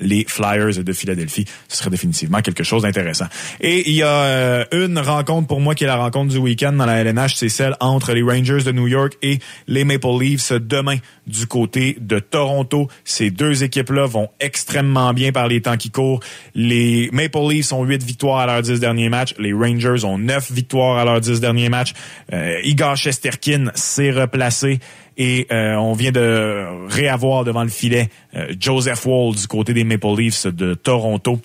les 0.00 0.24
Flyers 0.28 0.82
de 0.82 0.92
Philadelphie. 0.92 1.44
Ce 1.68 1.78
serait 1.78 1.90
définitivement 1.90 2.40
quelque 2.40 2.64
chose 2.64 2.82
d'intéressant. 2.82 3.26
Et 3.60 3.88
il 3.88 3.96
y 3.96 4.02
a 4.02 4.08
euh, 4.08 4.64
une 4.72 4.98
rencontre 4.98 5.46
pour 5.48 5.60
moi 5.60 5.74
qui 5.74 5.84
est 5.84 5.88
la 5.88 5.96
rencontre 5.96 6.32
du 6.32 6.38
week-end 6.38 6.72
dans 6.72 6.86
la 6.86 7.02
LNH, 7.02 7.36
c'est 7.36 7.48
celle 7.48 7.76
entre 7.80 8.12
les 8.12 8.22
Rangers 8.22 8.62
de 8.64 8.72
New 8.72 8.86
York 8.86 9.14
et 9.22 9.38
les 9.66 9.84
Maple 9.84 10.18
Leafs 10.20 10.52
demain 10.52 10.96
du 11.26 11.46
côté 11.46 11.96
de 12.00 12.18
Toronto. 12.18 12.88
Ces 13.04 13.30
deux 13.30 13.64
équipes-là 13.64 14.06
vont 14.06 14.28
extrêmement 14.40 15.12
bien 15.12 15.32
par 15.32 15.48
les 15.48 15.60
temps 15.60 15.76
qui 15.76 15.90
courent. 15.90 16.20
Les 16.54 17.10
Maple 17.12 17.38
Leafs 17.50 17.72
ont 17.72 17.84
huit 17.84 18.02
victoires 18.02 18.38
à 18.40 18.46
leurs 18.46 18.62
dix 18.62 18.80
derniers 18.80 19.08
matchs. 19.08 19.34
Les 19.38 19.52
Rangers 19.52 20.04
ont 20.04 20.18
neuf 20.18 20.50
victoires 20.50 20.98
à 20.98 21.04
leurs 21.04 21.20
dix 21.20 21.40
derniers 21.40 21.68
matchs. 21.68 21.92
Euh, 22.32 22.60
Igor 22.64 22.96
Shesterkin 22.96 23.70
s'est 23.74 24.10
replacé 24.10 24.78
et 25.18 25.48
euh, 25.50 25.74
on 25.74 25.92
vient 25.92 26.12
de 26.12 26.64
réavoir 26.88 27.44
devant 27.44 27.64
le 27.64 27.68
filet 27.68 28.08
euh, 28.34 28.54
Joseph 28.58 29.04
Wall 29.04 29.34
du 29.34 29.46
côté 29.48 29.74
des 29.74 29.84
Maple 29.84 30.16
Leafs 30.16 30.46
de 30.46 30.74
Toronto. 30.74 31.40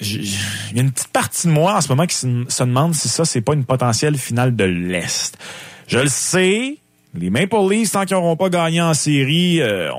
Il 0.00 0.24
y 0.74 0.78
a 0.78 0.82
une 0.82 0.92
petite 0.92 1.08
partie 1.08 1.46
de 1.46 1.52
moi 1.52 1.76
en 1.76 1.80
ce 1.80 1.88
moment 1.88 2.06
qui 2.06 2.14
se, 2.14 2.26
demande 2.62 2.94
si 2.94 3.08
ça, 3.08 3.24
c'est 3.24 3.40
pas 3.40 3.54
une 3.54 3.64
potentielle 3.64 4.18
finale 4.18 4.54
de 4.54 4.64
l'Est. 4.64 5.38
Je 5.86 5.98
le 5.98 6.08
sais, 6.08 6.76
les 7.14 7.30
Maple 7.30 7.56
Leafs, 7.70 7.92
tant 7.92 8.04
qu'ils 8.04 8.16
n'auront 8.16 8.36
pas 8.36 8.50
gagné 8.50 8.82
en 8.82 8.92
série, 8.92 9.62
euh, 9.62 9.90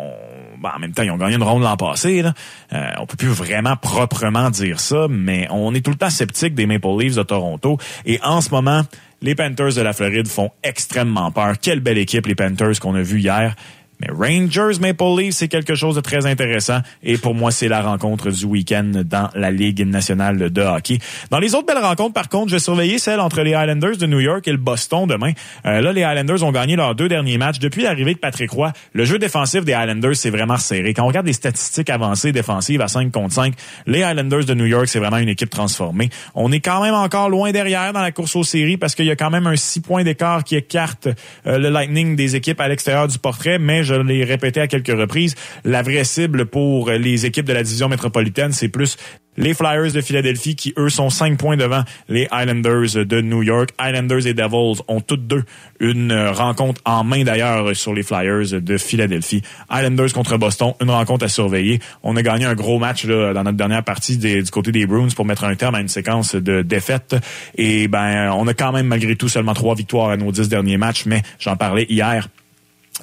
ben, 0.62 0.72
en 0.76 0.80
même 0.80 0.94
temps, 0.94 1.04
ils 1.04 1.12
ont 1.12 1.18
gagné 1.18 1.36
une 1.36 1.44
ronde 1.44 1.64
l'an 1.64 1.78
passé. 1.78 2.22
Là. 2.22 2.34
Euh, 2.74 2.92
on 3.00 3.06
peut 3.06 3.18
plus 3.18 3.30
vraiment 3.30 3.76
proprement 3.78 4.50
dire 4.50 4.80
ça, 4.80 5.08
mais 5.10 5.48
on 5.50 5.74
est 5.74 5.82
tout 5.82 5.92
le 5.92 5.98
temps 5.98 6.10
sceptique 6.10 6.56
des 6.56 6.66
Maple 6.66 6.88
Leafs 7.00 7.16
de 7.16 7.24
Toronto. 7.24 7.78
Et 8.06 8.20
en 8.24 8.42
ce 8.42 8.50
moment, 8.50 8.82
les 9.26 9.34
Panthers 9.34 9.74
de 9.74 9.82
la 9.82 9.92
Floride 9.92 10.28
font 10.28 10.52
extrêmement 10.64 11.32
peur. 11.32 11.56
Quelle 11.60 11.80
belle 11.80 11.98
équipe, 11.98 12.28
les 12.28 12.36
Panthers, 12.36 12.80
qu'on 12.80 12.94
a 12.94 13.02
vu 13.02 13.20
hier. 13.20 13.56
Mais 14.02 14.08
Rangers 14.12 14.80
Maple 14.80 15.04
Leafs, 15.18 15.36
c'est 15.36 15.48
quelque 15.48 15.76
chose 15.76 15.96
de 15.96 16.02
très 16.02 16.26
intéressant. 16.26 16.80
Et 17.04 17.18
pour 17.18 17.34
moi, 17.34 17.52
c'est 17.52 17.68
la 17.68 17.82
rencontre 17.82 18.30
du 18.30 18.46
week-end 18.46 18.92
dans 19.06 19.30
la 19.36 19.52
Ligue 19.52 19.86
nationale 19.88 20.50
de 20.50 20.62
hockey. 20.62 21.00
Dans 21.32 21.40
les 21.40 21.56
autres 21.56 21.66
belles 21.66 21.84
rencontres, 21.84 22.14
par 22.14 22.30
contre, 22.30 22.50
je 22.50 22.56
vais 22.56 22.60
surveiller 22.60 23.00
celle 23.00 23.20
entre 23.20 23.42
les 23.42 23.52
Islanders 23.52 23.98
de 23.98 24.06
New 24.06 24.20
York 24.20 24.48
et 24.48 24.52
le 24.52 24.58
Boston 24.58 25.08
demain. 25.08 25.32
Euh, 25.66 25.82
là, 25.82 25.94
les 25.94 26.02
Islanders 26.02 26.44
ont 26.44 26.52
gagné 26.52 26.76
leurs 26.76 26.96
deux 26.96 27.08
derniers 27.08 27.38
matchs. 27.38 27.60
Depuis 27.60 27.84
l'arrivée 27.84 28.14
de 28.14 28.20
Patrick 28.20 28.52
Roy, 28.52 28.72
le 28.94 29.06
jeu 29.06 29.18
défensif 29.18 29.64
des 29.64 29.74
Islanders, 29.74 30.16
c'est 30.16 30.30
vraiment 30.30 30.58
serré. 30.58 30.94
Quand 30.94 31.04
on 31.04 31.08
regarde 31.08 31.28
les 31.28 31.34
statistiques 31.34 31.90
avancées 31.90 32.32
défensives 32.32 32.82
à 32.82 32.88
5 32.88 33.12
contre 33.12 33.34
5, 33.34 33.54
les 33.88 34.00
Islanders 34.00 34.46
de 34.46 34.54
New 34.54 34.66
York, 34.66 34.88
c'est 34.88 35.00
vraiment 35.00 35.18
une 35.18 35.30
équipe 35.30 35.50
transformée. 35.50 36.10
On 36.34 36.52
est 36.52 36.60
quand 36.60 36.82
même 36.82 36.94
encore 36.94 37.30
loin 37.30 37.52
derrière 37.52 37.94
dans 37.94 38.02
la 38.02 38.12
course 38.12 38.36
aux 38.36 38.44
séries 38.44 38.78
parce 38.78 38.96
qu'il 38.96 39.06
y 39.06 39.12
a 39.12 39.16
quand 39.16 39.30
même 39.30 39.48
un 39.48 39.56
6 39.56 39.82
points 39.82 40.04
d'écart 40.04 40.44
qui 40.44 40.56
écarte 40.56 41.08
euh, 41.48 41.58
le 41.58 41.70
Lightning 41.70 42.16
des 42.16 42.36
équipes 42.36 42.60
à 42.60 42.68
l'extérieur 42.68 43.08
du 43.08 43.18
portrait, 43.18 43.60
mais 43.60 43.84
je 43.84 43.95
l'ai 43.98 44.24
répété 44.24 44.62
à 44.62 44.68
quelques 44.68 44.88
reprises, 44.88 45.36
la 45.64 45.82
vraie 45.82 46.04
cible 46.04 46.46
pour 46.46 46.90
les 46.90 47.26
équipes 47.26 47.46
de 47.46 47.54
la 47.54 47.64
division 47.64 47.90
métropolitaine, 47.90 48.52
c'est 48.52 48.70
plus 48.70 48.98
les 49.38 49.54
Flyers 49.54 49.92
de 49.92 50.02
Philadelphie 50.02 50.56
qui, 50.56 50.74
eux, 50.78 50.90
sont 50.90 51.10
cinq 51.10 51.38
points 51.38 51.58
devant 51.58 51.84
les 52.08 52.28
Islanders 52.32 53.06
de 53.06 53.22
New 53.22 53.44
York. 53.44 53.70
Islanders 53.80 54.28
et 54.28 54.34
Devils 54.34 54.82
ont 54.88 55.02
toutes 55.02 55.28
deux 55.28 55.44
une 55.80 56.14
rencontre 56.14 56.82
en 56.86 57.04
main 57.04 57.24
d'ailleurs 57.24 57.76
sur 57.76 57.94
les 57.94 58.04
Flyers 58.04 58.62
de 58.62 58.78
Philadelphie. 58.78 59.42
Islanders 59.70 60.14
contre 60.14 60.38
Boston, 60.38 60.74
une 60.82 60.90
rencontre 60.90 61.26
à 61.26 61.28
surveiller. 61.28 61.80
On 62.04 62.16
a 62.16 62.22
gagné 62.22 62.46
un 62.46 62.56
gros 62.56 62.80
match 62.80 63.06
là, 63.06 63.34
dans 63.34 63.44
notre 63.44 63.58
dernière 63.58 63.84
partie 63.84 64.18
du 64.18 64.52
côté 64.52 64.72
des 64.72 64.86
Bruins 64.86 65.10
pour 65.16 65.26
mettre 65.26 65.44
un 65.44 65.56
terme 65.56 65.76
à 65.76 65.82
une 65.82 65.90
séquence 65.90 66.36
de 66.36 66.62
défaites. 66.62 67.16
Et 67.58 67.88
ben, 67.88 68.32
on 68.32 68.48
a 68.48 68.54
quand 68.54 68.72
même 68.72 68.88
malgré 68.88 69.16
tout 69.16 69.30
seulement 69.30 69.54
trois 69.54 69.76
victoires 69.76 70.10
à 70.10 70.18
nos 70.18 70.32
dix 70.32 70.48
derniers 70.48 70.78
matchs, 70.78 71.06
mais 71.06 71.24
j'en 71.40 71.58
parlais 71.58 71.86
hier. 71.90 72.30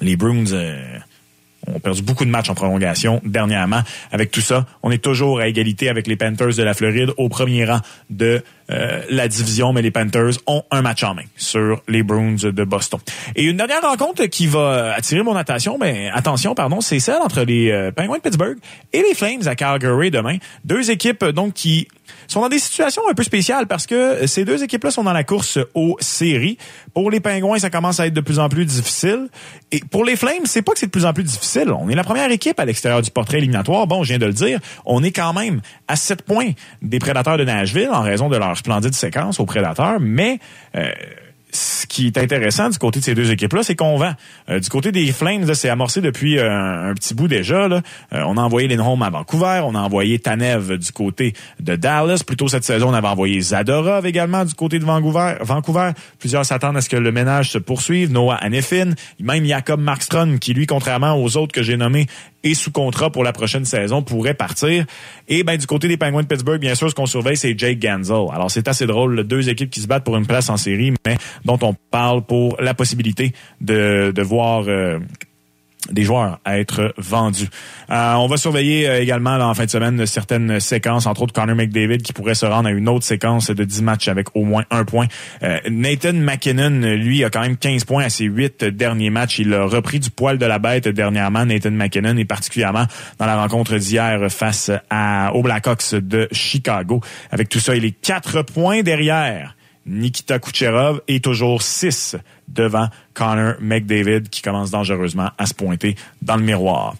Les 0.01 0.15
Bruins... 0.15 0.51
Euh, 0.51 0.99
on 1.67 1.75
a 1.75 1.79
perdu 1.79 2.01
beaucoup 2.01 2.25
de 2.25 2.29
matchs 2.29 2.49
en 2.49 2.55
prolongation 2.55 3.21
dernièrement. 3.23 3.81
Avec 4.11 4.31
tout 4.31 4.41
ça, 4.41 4.65
on 4.81 4.91
est 4.91 5.01
toujours 5.01 5.39
à 5.39 5.47
égalité 5.47 5.89
avec 5.89 6.07
les 6.07 6.15
Panthers 6.15 6.55
de 6.55 6.63
la 6.63 6.73
Floride 6.73 7.11
au 7.17 7.29
premier 7.29 7.65
rang 7.65 7.79
de 8.09 8.43
euh, 8.69 9.01
la 9.09 9.27
division, 9.27 9.73
mais 9.73 9.81
les 9.81 9.91
Panthers 9.91 10.33
ont 10.47 10.63
un 10.71 10.81
match 10.81 11.03
en 11.03 11.15
main 11.15 11.23
sur 11.35 11.81
les 11.87 12.03
Bruins 12.03 12.35
de 12.35 12.63
Boston. 12.63 12.99
Et 13.35 13.43
une 13.43 13.57
dernière 13.57 13.81
rencontre 13.81 14.25
qui 14.25 14.47
va 14.47 14.93
attirer 14.93 15.23
mon 15.23 15.35
attention, 15.35 15.77
mais 15.79 16.09
attention, 16.13 16.55
pardon, 16.55 16.81
c'est 16.81 16.99
celle 16.99 17.21
entre 17.21 17.43
les 17.43 17.71
euh, 17.71 17.91
Penguins 17.91 18.17
de 18.17 18.21
Pittsburgh 18.21 18.57
et 18.91 19.01
les 19.01 19.13
Flames 19.13 19.47
à 19.47 19.55
Calgary 19.55 20.11
demain. 20.11 20.37
Deux 20.65 20.91
équipes 20.91 21.25
donc 21.25 21.53
qui 21.53 21.87
sont 22.27 22.41
dans 22.41 22.49
des 22.49 22.59
situations 22.59 23.01
un 23.09 23.13
peu 23.13 23.23
spéciales 23.23 23.67
parce 23.67 23.87
que 23.87 24.27
ces 24.27 24.45
deux 24.45 24.63
équipes-là 24.63 24.91
sont 24.91 25.03
dans 25.03 25.13
la 25.13 25.23
course 25.23 25.59
aux 25.73 25.97
séries. 25.99 26.57
Pour 26.93 27.11
les 27.11 27.19
Pingouins, 27.19 27.59
ça 27.59 27.69
commence 27.69 27.99
à 27.99 28.07
être 28.07 28.13
de 28.13 28.21
plus 28.21 28.39
en 28.39 28.49
plus 28.49 28.65
difficile. 28.65 29.27
Et 29.71 29.79
pour 29.79 30.05
les 30.05 30.15
Flames, 30.15 30.45
c'est 30.45 30.61
pas 30.61 30.73
que 30.73 30.79
c'est 30.79 30.87
de 30.87 30.91
plus 30.91 31.05
en 31.05 31.13
plus 31.13 31.23
difficile. 31.23 31.71
On 31.71 31.89
est 31.89 31.95
la 31.95 32.03
première 32.03 32.31
équipe 32.31 32.59
à 32.59 32.65
l'extérieur 32.65 33.01
du 33.01 33.11
portrait 33.11 33.37
éliminatoire. 33.37 33.87
Bon, 33.87 34.03
je 34.03 34.09
viens 34.09 34.19
de 34.19 34.25
le 34.25 34.33
dire. 34.33 34.59
On 34.85 35.03
est 35.03 35.11
quand 35.11 35.33
même 35.33 35.61
à 35.87 35.95
7 35.95 36.23
points 36.23 36.51
des 36.81 36.99
prédateurs 36.99 37.37
de 37.37 37.43
Nashville 37.43 37.89
en 37.91 38.01
raison 38.01 38.29
de 38.29 38.37
leur 38.37 38.57
splendide 38.57 38.93
séquence 38.93 39.39
aux 39.39 39.45
prédateurs. 39.45 39.99
Mais 39.99 40.39
euh, 40.75 40.91
ce 41.53 41.85
qui 41.85 42.07
est 42.07 42.17
intéressant 42.17 42.69
du 42.69 42.77
côté 42.77 42.99
de 42.99 43.05
ces 43.05 43.15
deux 43.15 43.31
équipes-là, 43.31 43.63
c'est 43.63 43.75
qu'on 43.75 43.97
vend. 43.97 44.13
Euh, 44.49 44.59
du 44.59 44.69
côté 44.69 44.91
des 44.91 45.11
Flames, 45.11 45.53
c'est 45.53 45.69
amorcé 45.69 46.01
depuis 46.01 46.39
euh, 46.39 46.89
un 46.89 46.93
petit 46.93 47.13
bout 47.13 47.27
déjà. 47.27 47.67
Là. 47.67 47.81
Euh, 48.13 48.23
on 48.25 48.37
a 48.37 48.41
envoyé 48.41 48.67
Lindholm 48.67 49.01
à 49.01 49.09
Vancouver, 49.09 49.61
on 49.63 49.75
a 49.75 49.79
envoyé 49.79 50.19
Tanev 50.19 50.77
du 50.77 50.91
côté 50.91 51.33
de 51.59 51.75
Dallas. 51.75 52.23
Plutôt 52.25 52.47
cette 52.47 52.63
saison, 52.63 52.89
on 52.89 52.93
avait 52.93 53.07
envoyé 53.07 53.39
Zadorov 53.39 54.05
également 54.05 54.45
du 54.45 54.53
côté 54.53 54.79
de 54.79 54.85
Vancouver. 54.85 55.35
Vancouver. 55.41 55.91
Plusieurs 56.19 56.45
s'attendent 56.45 56.77
à 56.77 56.81
ce 56.81 56.89
que 56.89 56.97
le 56.97 57.11
ménage 57.11 57.51
se 57.51 57.57
poursuive. 57.57 58.11
Noah 58.11 58.35
Anefin, 58.35 58.91
même 59.19 59.45
Jacob 59.45 59.79
Markstrom, 59.79 60.39
qui 60.39 60.53
lui, 60.53 60.65
contrairement 60.65 61.21
aux 61.21 61.37
autres 61.37 61.53
que 61.53 61.63
j'ai 61.63 61.77
nommés, 61.77 62.07
est 62.43 62.53
sous 62.53 62.71
contrat 62.71 63.09
pour 63.09 63.23
la 63.23 63.33
prochaine 63.33 63.65
saison, 63.65 64.01
pourrait 64.01 64.33
partir. 64.33 64.85
Et 65.27 65.43
ben 65.43 65.57
du 65.57 65.65
côté 65.65 65.87
des 65.87 65.97
Penguins 65.97 66.21
de 66.21 66.27
Pittsburgh, 66.27 66.59
bien 66.59 66.75
sûr, 66.75 66.89
ce 66.89 66.95
qu'on 66.95 67.05
surveille, 67.05 67.37
c'est 67.37 67.57
Jake 67.57 67.79
Gansel. 67.79 68.27
Alors 68.33 68.51
c'est 68.51 68.67
assez 68.67 68.85
drôle, 68.85 69.23
deux 69.23 69.49
équipes 69.49 69.69
qui 69.69 69.81
se 69.81 69.87
battent 69.87 70.03
pour 70.03 70.17
une 70.17 70.27
place 70.27 70.49
en 70.49 70.57
série, 70.57 70.93
mais 71.05 71.17
dont 71.45 71.59
on 71.61 71.73
parle 71.91 72.23
pour 72.23 72.57
la 72.59 72.73
possibilité 72.73 73.33
de, 73.61 74.11
de 74.13 74.21
voir 74.21 74.65
euh, 74.67 74.99
des 75.91 76.03
joueurs 76.03 76.39
à 76.45 76.59
être 76.59 76.93
vendus. 76.97 77.49
Euh, 77.89 78.13
on 78.13 78.27
va 78.27 78.37
surveiller 78.37 78.87
euh, 78.87 79.01
également 79.01 79.35
en 79.35 79.53
fin 79.53 79.65
de 79.65 79.69
semaine 79.69 80.05
certaines 80.05 80.59
séquences, 80.59 81.05
entre 81.05 81.23
autres 81.23 81.33
Connor 81.33 81.55
McDavid 81.55 81.99
qui 81.99 82.13
pourrait 82.13 82.35
se 82.35 82.45
rendre 82.45 82.69
à 82.69 82.71
une 82.71 82.87
autre 82.89 83.05
séquence 83.05 83.49
de 83.49 83.63
10 83.63 83.83
matchs 83.83 84.07
avec 84.07 84.27
au 84.35 84.43
moins 84.43 84.63
un 84.71 84.85
point. 84.85 85.07
Nathan 85.69 86.13
McKinnon, 86.13 86.95
lui, 86.95 87.23
a 87.23 87.29
quand 87.29 87.41
même 87.41 87.57
15 87.57 87.85
points 87.85 88.03
à 88.03 88.09
ses 88.09 88.25
huit 88.25 88.63
derniers 88.63 89.09
matchs. 89.09 89.39
Il 89.39 89.53
a 89.53 89.65
repris 89.65 89.99
du 89.99 90.09
poil 90.09 90.37
de 90.37 90.45
la 90.45 90.59
bête 90.59 90.87
dernièrement, 90.87 91.45
Nathan 91.45 91.71
McKinnon, 91.71 92.17
et 92.17 92.25
particulièrement 92.25 92.85
dans 93.19 93.25
la 93.25 93.35
rencontre 93.41 93.77
d'hier 93.77 94.31
face 94.31 94.71
à, 94.89 95.33
aux 95.33 95.41
Blackhawks 95.41 95.95
de 95.95 96.27
Chicago. 96.31 97.01
Avec 97.31 97.49
tout 97.49 97.59
ça, 97.59 97.75
il 97.75 97.85
est 97.85 97.91
quatre 97.91 98.41
points 98.41 98.81
derrière 98.81 99.55
Nikita 99.85 100.39
Kucherov 100.39 101.01
est 101.07 101.23
toujours 101.23 101.61
6 101.61 102.15
devant 102.47 102.87
Connor 103.13 103.55
McDavid 103.59 104.29
qui 104.29 104.41
commence 104.41 104.71
dangereusement 104.71 105.29
à 105.37 105.45
se 105.45 105.53
pointer 105.53 105.95
dans 106.21 106.37
le 106.37 106.43
miroir 106.43 106.95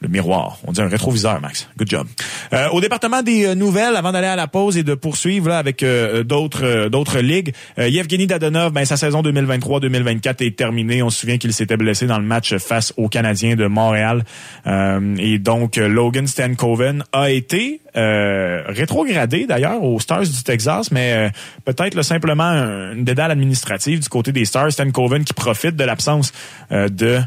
le 0.00 0.08
miroir. 0.08 0.58
On 0.66 0.72
dit 0.72 0.80
un 0.82 0.88
rétroviseur, 0.88 1.40
Max. 1.40 1.68
Good 1.78 1.88
job. 1.88 2.06
Euh, 2.52 2.68
au 2.68 2.80
département 2.80 3.22
des 3.22 3.46
euh, 3.46 3.54
nouvelles, 3.54 3.96
avant 3.96 4.12
d'aller 4.12 4.26
à 4.26 4.36
la 4.36 4.46
pause 4.46 4.76
et 4.76 4.82
de 4.82 4.94
poursuivre 4.94 5.48
là, 5.48 5.58
avec 5.58 5.82
euh, 5.82 6.22
d'autres 6.22 6.88
d'autres 6.88 7.20
ligues, 7.20 7.54
Yevgeny 7.78 8.26
Dadonov, 8.26 8.72
ben, 8.72 8.84
sa 8.84 8.96
saison 8.96 9.22
2023-2024 9.22 10.44
est 10.44 10.56
terminée. 10.56 11.02
On 11.02 11.10
se 11.10 11.20
souvient 11.20 11.38
qu'il 11.38 11.52
s'était 11.52 11.76
blessé 11.76 12.06
dans 12.06 12.18
le 12.18 12.24
match 12.24 12.56
face 12.58 12.92
aux 12.96 13.08
Canadiens 13.08 13.56
de 13.56 13.66
Montréal. 13.66 14.24
et 14.66 15.38
donc, 15.38 15.76
Logan 15.76 16.26
Stankoven 16.26 17.04
a 17.12 17.30
été 17.30 17.80
rétrogradé 17.94 19.46
d'ailleurs 19.46 19.82
aux 19.82 20.00
Stars 20.00 20.22
du 20.22 20.42
Texas, 20.42 20.90
mais 20.90 21.30
peut-être 21.64 22.02
simplement 22.02 22.44
une 22.44 23.04
dédale 23.04 23.30
administrative 23.30 24.00
du 24.00 24.08
côté 24.08 24.32
des 24.32 24.44
Stars. 24.44 24.72
Stankoven 24.72 25.24
qui 25.24 25.34
profite 25.34 25.76
de 25.76 25.84
l'absence 25.84 26.32
de 26.70 27.20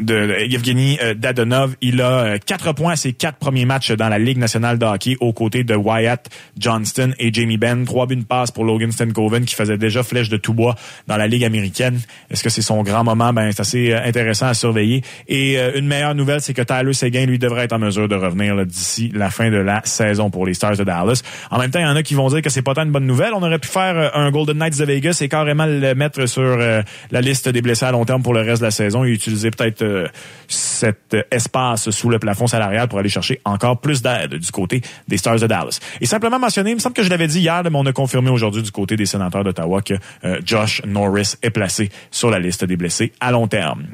de 0.00 0.46
Yevgeny 0.46 0.98
euh, 1.02 1.14
Dadonov. 1.14 1.76
Il 1.80 2.00
a 2.00 2.24
euh, 2.24 2.38
quatre 2.44 2.72
points 2.72 2.92
à 2.92 2.96
ses 2.96 3.12
quatre 3.12 3.38
premiers 3.38 3.64
matchs 3.64 3.92
dans 3.92 4.08
la 4.08 4.18
Ligue 4.18 4.38
nationale 4.38 4.78
de 4.78 4.86
hockey 4.86 5.16
aux 5.20 5.32
côtés 5.32 5.64
de 5.64 5.74
Wyatt 5.74 6.28
Johnston 6.58 7.14
et 7.18 7.32
Jamie 7.32 7.56
Benn. 7.56 7.84
Trois 7.84 8.06
buts 8.06 8.16
de 8.16 8.24
passe 8.24 8.50
pour 8.50 8.64
Logan 8.64 8.92
Stankoven 8.92 9.44
qui 9.44 9.54
faisait 9.54 9.78
déjà 9.78 10.02
flèche 10.02 10.28
de 10.28 10.36
tout 10.36 10.54
bois 10.54 10.74
dans 11.06 11.16
la 11.16 11.26
Ligue 11.26 11.44
américaine. 11.44 12.00
Est-ce 12.30 12.42
que 12.42 12.50
c'est 12.50 12.62
son 12.62 12.82
grand 12.82 13.04
moment? 13.04 13.32
Ben, 13.32 13.50
c'est 13.52 13.60
assez 13.60 13.92
euh, 13.92 14.04
intéressant 14.04 14.46
à 14.46 14.54
surveiller. 14.54 15.02
Et 15.28 15.58
une 15.74 15.86
meilleure 15.86 16.14
nouvelle, 16.14 16.40
c'est 16.40 16.54
que 16.54 16.62
Tyler 16.62 16.92
Seguin, 16.92 17.26
lui, 17.26 17.38
devrait 17.38 17.64
être 17.64 17.72
en 17.72 17.78
mesure 17.78 18.08
de 18.08 18.14
revenir 18.14 18.64
d'ici 18.66 19.10
la 19.14 19.30
fin 19.30 19.50
de 19.50 19.56
la 19.56 19.80
saison 19.84 20.30
pour 20.30 20.46
les 20.46 20.54
Stars 20.54 20.76
de 20.76 20.84
Dallas. 20.84 21.22
En 21.50 21.58
même 21.58 21.70
temps, 21.70 21.78
il 21.78 21.84
y 21.84 21.86
en 21.86 21.96
a 21.96 22.02
qui 22.02 22.14
vont 22.14 22.28
dire 22.28 22.42
que 22.42 22.50
c'est 22.50 22.62
pas 22.62 22.74
tant 22.74 22.84
une 22.84 22.92
bonne 22.92 23.06
nouvelle. 23.06 23.32
On 23.34 23.42
aurait 23.42 23.58
pu 23.58 23.68
faire 23.68 24.16
un 24.16 24.30
Golden 24.30 24.58
Knights 24.58 24.78
de 24.78 24.84
Vegas 24.84 25.18
et 25.20 25.28
carrément 25.28 25.66
le 25.66 25.94
mettre 25.94 26.26
sur 26.26 26.56
la 26.56 27.20
liste 27.20 27.48
des 27.48 27.62
blessés 27.62 27.86
à 27.86 27.92
long 27.92 28.04
terme 28.04 28.22
pour 28.22 28.34
le 28.34 28.40
reste 28.40 28.60
de 28.60 28.66
la 28.66 28.70
saison 28.70 29.04
et 29.04 29.10
utiliser 29.10 29.50
peut-être 29.50 29.83
euh, 29.84 30.08
cet 30.48 31.16
espace 31.30 31.90
sous 31.90 32.08
le 32.08 32.18
plafond 32.18 32.46
salarial 32.46 32.88
pour 32.88 32.98
aller 32.98 33.08
chercher 33.08 33.40
encore 33.44 33.80
plus 33.80 34.02
d'aide 34.02 34.34
du 34.34 34.50
côté 34.50 34.82
des 35.08 35.16
Stars 35.16 35.38
de 35.38 35.46
Dallas. 35.46 35.80
Et 36.00 36.06
simplement 36.06 36.38
mentionner, 36.38 36.70
il 36.70 36.74
me 36.74 36.80
semble 36.80 36.94
que 36.94 37.02
je 37.02 37.10
l'avais 37.10 37.26
dit 37.26 37.40
hier, 37.40 37.62
mais 37.64 37.70
on 37.74 37.86
a 37.86 37.92
confirmé 37.92 38.30
aujourd'hui 38.30 38.62
du 38.62 38.70
côté 38.70 38.96
des 38.96 39.06
sénateurs 39.06 39.44
d'Ottawa 39.44 39.82
que 39.82 39.94
euh, 40.24 40.40
Josh 40.44 40.82
Norris 40.84 41.34
est 41.42 41.50
placé 41.50 41.90
sur 42.10 42.30
la 42.30 42.38
liste 42.38 42.64
des 42.64 42.76
blessés 42.76 43.12
à 43.20 43.30
long 43.30 43.46
terme. 43.46 43.84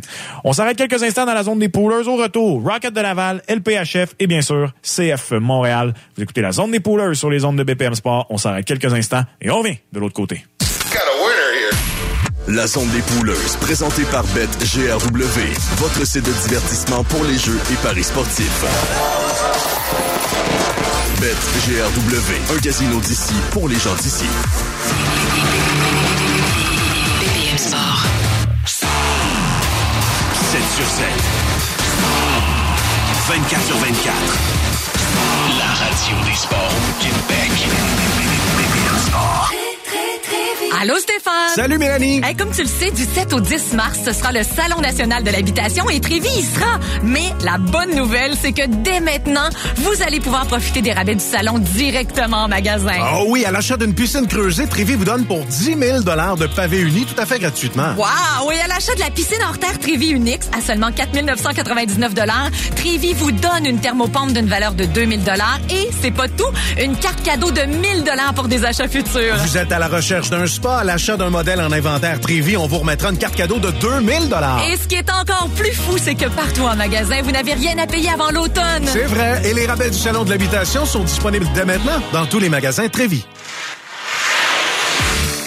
On 0.44 0.52
s'arrête 0.52 0.76
quelques 0.76 1.02
instants 1.02 1.26
dans 1.26 1.34
la 1.34 1.42
zone 1.42 1.58
des 1.58 1.68
poolers. 1.68 2.08
Au 2.08 2.16
retour, 2.16 2.62
Rocket 2.62 2.94
de 2.94 3.00
Laval, 3.00 3.42
LPHF 3.48 4.14
et 4.18 4.26
bien 4.26 4.42
sûr 4.42 4.72
CF 4.82 5.32
Montréal. 5.32 5.94
Vous 6.16 6.22
écoutez 6.22 6.40
la 6.40 6.52
zone 6.52 6.70
des 6.70 6.80
poolers 6.80 7.14
sur 7.14 7.30
les 7.30 7.40
zones 7.40 7.56
de 7.56 7.64
BPM 7.64 7.94
Sport. 7.94 8.26
On 8.30 8.38
s'arrête 8.38 8.64
quelques 8.64 8.92
instants 8.92 9.22
et 9.40 9.50
on 9.50 9.58
revient 9.58 9.76
de 9.92 10.00
l'autre 10.00 10.14
côté. 10.14 10.44
La 12.48 12.66
zone 12.66 12.88
des 12.90 13.02
pouleuses, 13.02 13.56
présentée 13.60 14.04
par 14.04 14.24
BetGRW, 14.34 15.40
votre 15.76 16.06
site 16.06 16.24
de 16.24 16.32
divertissement 16.32 17.04
pour 17.04 17.22
les 17.24 17.38
jeux 17.38 17.58
et 17.70 17.76
paris 17.76 18.02
sportifs. 18.02 18.64
BetGRW, 21.20 22.56
un 22.56 22.58
casino 22.60 22.98
d'ici 23.00 23.34
pour 23.52 23.68
les 23.68 23.78
gens 23.78 23.94
d'ici. 23.94 24.24
BPM 27.20 27.58
Sport. 27.58 28.04
7 28.64 30.60
sur 30.76 30.86
7. 30.86 31.04
24 33.28 33.66
sur 33.66 33.76
24. 33.76 34.14
La 35.58 35.66
radio 35.66 36.16
des 36.28 36.36
sports 36.36 36.58
au 36.58 37.02
Québec. 37.02 37.52
BPM 38.56 38.98
Sport. 39.06 39.59
Allô 40.78 40.94
Stéphane! 40.98 41.54
Salut 41.54 41.78
Mélanie! 41.78 42.20
Hey, 42.24 42.34
comme 42.36 42.50
tu 42.52 42.62
le 42.62 42.68
sais, 42.68 42.90
du 42.90 43.04
7 43.04 43.32
au 43.32 43.40
10 43.40 43.74
mars, 43.74 43.98
ce 44.04 44.12
sera 44.12 44.32
le 44.32 44.42
Salon 44.42 44.80
national 44.80 45.24
de 45.24 45.30
l'habitation 45.30 45.88
et 45.90 46.00
Trévis 46.00 46.28
y 46.38 46.42
sera. 46.42 46.78
Mais 47.02 47.32
la 47.44 47.58
bonne 47.58 47.94
nouvelle, 47.94 48.34
c'est 48.40 48.52
que 48.52 48.66
dès 48.66 49.00
maintenant, 49.00 49.48
vous 49.76 50.02
allez 50.02 50.20
pouvoir 50.20 50.46
profiter 50.46 50.80
des 50.80 50.92
rabais 50.92 51.14
du 51.14 51.24
salon 51.24 51.58
directement 51.58 52.44
en 52.44 52.48
magasin. 52.48 52.92
Oh 53.14 53.24
oui, 53.28 53.44
à 53.44 53.50
l'achat 53.50 53.76
d'une 53.76 53.94
piscine 53.94 54.26
creusée, 54.26 54.66
Trévis 54.66 54.94
vous 54.94 55.04
donne 55.04 55.26
pour 55.26 55.44
10 55.44 55.76
000 55.78 56.00
de 56.00 56.46
pavés 56.46 56.80
unis 56.80 57.06
tout 57.06 57.20
à 57.20 57.26
fait 57.26 57.38
gratuitement. 57.38 57.94
Wow! 57.96 58.48
Oui, 58.48 58.54
à 58.64 58.68
l'achat 58.68 58.94
de 58.94 59.00
la 59.00 59.10
piscine 59.10 59.38
hors 59.46 59.58
terre 59.58 59.78
Trévis 59.78 60.10
Unix 60.10 60.48
à 60.56 60.60
seulement 60.60 60.92
4 60.92 61.20
999 61.22 62.14
Trévis 62.76 63.14
vous 63.14 63.32
donne 63.32 63.66
une 63.66 63.80
thermopompe 63.80 64.32
d'une 64.32 64.46
valeur 64.46 64.72
de 64.72 64.84
2000 64.84 65.20
et, 65.70 65.88
c'est 66.00 66.10
pas 66.10 66.28
tout, 66.28 66.50
une 66.80 66.96
carte 66.96 67.22
cadeau 67.22 67.50
de 67.50 67.62
1000 67.62 68.04
pour 68.34 68.48
des 68.48 68.64
achats 68.64 68.88
futurs. 68.88 69.36
Vous 69.36 69.56
êtes 69.56 69.72
à 69.72 69.78
la 69.78 69.88
recherche 69.88 70.30
d'un 70.30 70.46
spa, 70.60 70.78
à 70.78 70.84
l'achat 70.84 71.16
d'un 71.16 71.30
modèle 71.30 71.60
en 71.60 71.72
inventaire 71.72 72.20
Trévis, 72.20 72.56
on 72.56 72.66
vous 72.66 72.78
remettra 72.78 73.10
une 73.10 73.18
carte 73.18 73.34
cadeau 73.34 73.58
de 73.58 73.70
2000 73.70 74.14
Et 74.70 74.76
ce 74.76 74.86
qui 74.86 74.96
est 74.96 75.10
encore 75.10 75.48
plus 75.56 75.72
fou, 75.72 75.96
c'est 75.98 76.14
que 76.14 76.28
partout 76.28 76.62
en 76.62 76.76
magasin, 76.76 77.22
vous 77.22 77.32
n'avez 77.32 77.54
rien 77.54 77.78
à 77.78 77.86
payer 77.86 78.10
avant 78.10 78.30
l'automne. 78.30 78.84
C'est 78.86 79.04
vrai. 79.04 79.42
Et 79.44 79.54
les 79.54 79.66
rabais 79.66 79.90
du 79.90 79.98
Salon 79.98 80.24
de 80.24 80.30
l'habitation 80.30 80.84
sont 80.84 81.04
disponibles 81.04 81.46
dès 81.54 81.64
maintenant 81.64 82.00
dans 82.12 82.26
tous 82.26 82.38
les 82.38 82.48
magasins 82.48 82.88
Trévis. 82.88 83.24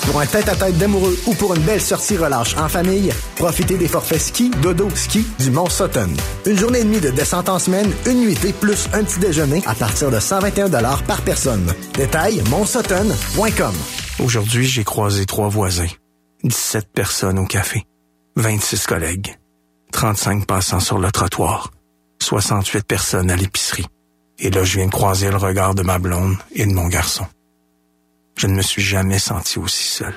Pour 0.06 0.20
un 0.20 0.26
tête-à-tête 0.26 0.78
d'amoureux 0.78 1.18
ou 1.28 1.34
pour 1.36 1.56
une 1.56 1.62
belle 1.62 1.82
sortie 1.82 2.18
relâche 2.18 2.56
en 2.58 2.68
famille, 2.68 3.12
profitez 3.36 3.78
des 3.78 3.88
forfaits 3.88 4.22
ski, 4.22 4.52
dodo, 4.62 4.90
ski 4.96 5.26
du 5.40 5.52
Mont 5.52 5.70
Sutton. 5.70 6.10
Une 6.46 6.58
journée 6.58 6.80
et 6.80 6.84
demie 6.84 7.00
de 7.00 7.10
descente 7.10 7.50
en 7.50 7.60
semaine, 7.60 7.92
une 8.06 8.22
nuitée 8.22 8.54
plus 8.54 8.90
un 8.94 9.04
petit 9.04 9.20
déjeuner 9.20 9.62
à 9.66 9.76
partir 9.76 10.12
de 10.12 10.20
121 10.20 10.70
par 11.08 11.22
personne. 11.22 11.72
Détail, 11.96 12.42
montsutton.com. 12.50 13.74
Aujourd'hui, 14.20 14.66
j'ai 14.66 14.84
croisé 14.84 15.26
trois 15.26 15.50
voisins, 15.50 15.90
17 16.44 16.88
personnes 16.94 17.40
au 17.40 17.46
café, 17.46 17.84
26 18.36 18.86
collègues, 18.86 19.36
35 19.92 20.46
passants 20.46 20.80
sur 20.80 21.00
le 21.00 21.12
trottoir, 21.12 21.72
68 22.22 22.86
personnes 22.86 23.32
à 23.32 23.36
l'épicerie. 23.36 23.88
Et 24.38 24.50
là, 24.50 24.64
je 24.64 24.78
viens 24.78 24.86
de 24.86 24.92
croiser 24.92 25.30
le 25.30 25.38
regard 25.38 25.74
de 25.74 25.82
ma 25.82 25.98
blonde 25.98 26.36
et 26.54 26.66
de 26.66 26.74
mon 26.74 26.88
garçon. 26.88 27.26
Je 28.38 28.48
ne 28.48 28.54
me 28.54 28.62
suis 28.62 28.82
jamais 28.82 29.20
senti 29.20 29.58
aussi 29.58 29.84
seul. 29.84 30.14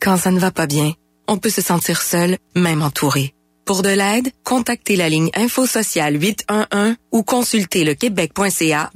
Quand 0.00 0.16
ça 0.16 0.30
ne 0.30 0.38
va 0.38 0.50
pas 0.50 0.66
bien, 0.66 0.92
on 1.26 1.36
peut 1.36 1.50
se 1.50 1.62
sentir 1.62 2.00
seul, 2.00 2.38
même 2.54 2.82
entouré. 2.82 3.34
Pour 3.64 3.82
de 3.82 3.90
l'aide, 3.90 4.30
contactez 4.44 4.96
la 4.96 5.10
ligne 5.10 5.30
Info 5.34 5.66
Sociale 5.66 6.20
811 6.20 6.96
ou 7.12 7.22
consultez 7.22 7.84
le 7.84 7.94
québec.ca 7.94 8.90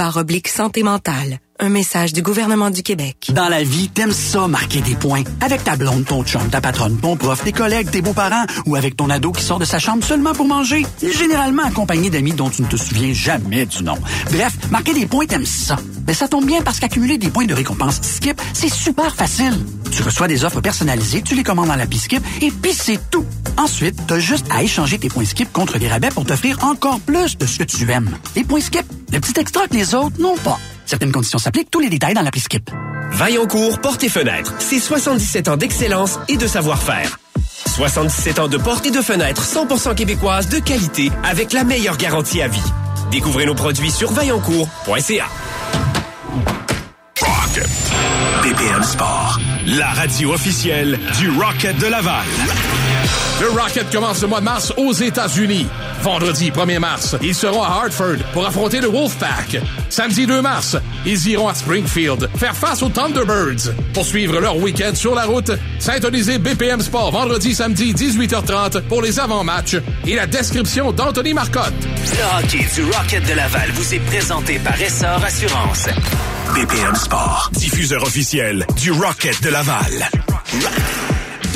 santé 0.47 0.83
mentale. 0.83 1.41
Un 1.65 1.69
message 1.69 2.13
du 2.13 2.23
gouvernement 2.23 2.71
du 2.71 2.83
Québec. 2.83 3.31
Dans 3.33 3.49
la 3.49 3.63
vie, 3.63 3.89
t'aimes 3.89 4.11
ça 4.11 4.49
marquer 4.49 4.81
des 4.81 4.97
points. 4.97 5.23
Avec 5.41 5.63
ta 5.63 5.77
blonde, 5.77 6.05
ton 6.05 6.25
chum, 6.25 6.43
ta 6.51 6.61
patronne, 6.61 6.97
ton 6.97 7.17
prof, 7.17 7.41
tes 7.45 7.53
collègues, 7.53 7.89
tes 7.89 8.03
beaux-parents 8.03 8.47
ou 8.67 8.75
avec 8.75 8.97
ton 8.97 9.09
ado 9.11 9.31
qui 9.31 9.45
sort 9.45 9.61
de 9.61 9.65
sa 9.65 9.79
chambre 9.79 10.03
seulement 10.03 10.33
pour 10.33 10.49
manger. 10.49 10.85
Généralement 11.01 11.63
accompagné 11.63 12.11
d'amis 12.11 12.33
dont 12.33 12.51
tu 12.51 12.63
ne 12.63 12.67
te 12.67 12.75
souviens 12.75 13.13
jamais 13.13 13.65
du 13.65 13.85
nom. 13.85 13.97
Bref, 14.33 14.53
marquer 14.73 14.93
des 14.93 15.07
points, 15.07 15.27
t'aimes 15.27 15.47
ça. 15.47 15.77
Mais 16.05 16.15
ça 16.15 16.27
tombe 16.27 16.47
bien 16.47 16.63
parce 16.63 16.81
qu'accumuler 16.81 17.17
des 17.17 17.31
points 17.31 17.47
de 17.47 17.55
récompense 17.55 18.01
Skip, 18.03 18.43
c'est 18.55 18.69
super 18.69 19.15
facile. 19.15 19.57
Tu 19.93 20.03
reçois 20.03 20.27
des 20.27 20.45
offres 20.45 20.61
personnalisées, 20.61 21.23
tu 21.23 21.37
les 21.37 21.45
commandes 21.45 21.69
dans 21.69 21.77
l'appli 21.77 22.01
Skip 22.01 22.25
et 22.41 22.51
puis 22.51 22.73
c'est 22.75 22.99
tout. 23.13 23.25
Ensuite, 23.57 23.95
t'as 24.09 24.19
juste 24.19 24.47
à 24.51 24.65
échanger 24.65 24.99
tes 24.99 25.09
points 25.09 25.27
Skip 25.27 25.53
contre 25.53 25.79
des 25.79 25.87
rabais 25.87 26.09
pour 26.09 26.25
t'offrir 26.25 26.59
encore 26.65 26.99
plus 26.99 27.39
de 27.39 27.47
ce 27.47 27.61
que 27.61 27.65
tu 27.65 27.89
aimes. 27.89 28.19
Les 28.35 28.43
points 28.43 28.61
Skip, 28.61 28.85
le 29.13 29.21
petit 29.21 29.39
extra 29.39 29.69
que 29.69 29.75
les 29.75 29.95
autres 29.95 30.21
n'ont 30.21 30.39
pas. 30.39 30.59
Certaines 30.87 31.13
conditions 31.13 31.39
s'appliquent, 31.39 31.71
tous 31.71 31.81
les 31.81 31.89
détails 31.89 32.15
dans 32.15 32.23
l'appli 32.23 32.41
Skip. 32.41 32.71
Vaillancourt 33.11 33.79
Porte 33.81 34.03
et 34.05 34.09
Fenêtres, 34.09 34.55
c'est 34.59 34.79
77 34.79 35.49
ans 35.49 35.57
d'excellence 35.57 36.19
et 36.29 36.37
de 36.37 36.47
savoir-faire. 36.47 37.19
77 37.67 38.39
ans 38.39 38.49
de 38.49 38.59
portes 38.59 38.87
et 38.87 38.91
de 38.91 39.01
fenêtres 39.01 39.45
100% 39.45 39.95
québécoises 39.95 40.49
de 40.49 40.59
qualité 40.59 41.11
avec 41.25 41.53
la 41.53 41.65
meilleure 41.65 41.97
garantie 41.97 42.43
à 42.43 42.49
vie. 42.49 42.63
Découvrez 43.11 43.47
nos 43.47 43.55
produits 43.55 43.91
sur 43.91 44.13
vaillancourt.ca. 44.13 45.27
Rocket. 47.25 47.69
BPM 48.43 48.83
Sport. 48.83 49.39
La 49.67 49.91
radio 49.91 50.33
officielle 50.33 50.99
du 51.19 51.31
Rocket 51.31 51.79
de 51.79 51.87
Laval. 51.87 52.25
Le 53.41 53.49
Rocket 53.51 53.91
commence 53.93 54.23
le 54.23 54.29
mois 54.29 54.41
de 54.41 54.45
mars 54.45 54.73
aux 54.77 54.93
États-Unis. 54.93 55.67
Vendredi 56.03 56.51
1er 56.51 56.81
mars, 56.81 57.17
ils 57.23 57.35
seront 57.35 57.63
à 57.63 57.69
Hartford 57.69 58.19
pour 58.33 58.45
affronter 58.45 58.81
le 58.81 58.89
Wolfpack. 58.89 59.59
Samedi 59.89 60.27
2 60.27 60.43
mars, 60.43 60.77
ils 61.07 61.29
iront 61.29 61.47
à 61.49 61.55
Springfield 61.55 62.29
faire 62.37 62.57
face 62.57 62.83
aux 62.83 62.89
Thunderbirds. 62.89 63.73
Pour 63.95 64.05
suivre 64.05 64.41
leur 64.41 64.57
week-end 64.57 64.95
sur 64.95 65.15
la 65.15 65.25
route, 65.25 65.53
syntonisez 65.79 66.39
BPM 66.39 66.81
Sport 66.81 67.13
vendredi, 67.13 67.55
samedi 67.55 67.95
18h30 67.95 68.83
pour 68.83 69.01
les 69.01 69.21
avant-matchs 69.21 69.77
et 70.07 70.17
la 70.17 70.27
description 70.27 70.91
d'Anthony 70.91 71.35
Marcotte. 71.35 71.73
Le 71.83 72.45
hockey 72.45 72.67
du 72.75 72.85
Rocket 72.85 73.29
de 73.29 73.35
Laval 73.35 73.71
vous 73.75 73.95
est 73.95 74.01
présenté 74.01 74.59
par 74.59 74.81
Essor 74.81 75.23
Assurance. 75.25 75.89
BPM 76.51 76.95
Sport, 76.95 77.51
diffuseur 77.55 78.03
officiel 78.03 78.67
du 78.77 78.91
Rocket 78.91 79.43
de 79.43 79.49
Laval. 79.49 80.11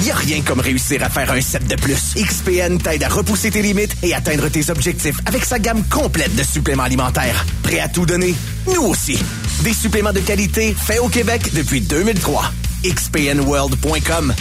Y 0.03 0.11
a 0.11 0.15
rien 0.15 0.41
comme 0.41 0.61
réussir 0.61 1.03
à 1.03 1.11
faire 1.11 1.31
un 1.33 1.41
set 1.41 1.67
de 1.67 1.75
plus. 1.75 2.15
XPN 2.15 2.79
t'aide 2.79 3.03
à 3.03 3.09
repousser 3.09 3.51
tes 3.51 3.61
limites 3.61 3.95
et 4.03 4.15
atteindre 4.15 4.49
tes 4.49 4.71
objectifs 4.71 5.17
avec 5.27 5.45
sa 5.45 5.59
gamme 5.59 5.85
complète 5.91 6.35
de 6.35 6.43
suppléments 6.43 6.85
alimentaires. 6.85 7.45
Prêt 7.63 7.81
à 7.81 7.89
tout 7.89 8.07
donner? 8.07 8.35
Nous 8.75 8.83
aussi. 8.83 9.19
Des 9.63 9.75
suppléments 9.75 10.15
de 10.15 10.21
qualité 10.21 10.75
faits 10.75 11.01
au 11.01 11.09
Québec 11.09 11.53
depuis 11.53 11.83
2003. 11.83 12.51
XPNWorld.com 12.85 14.33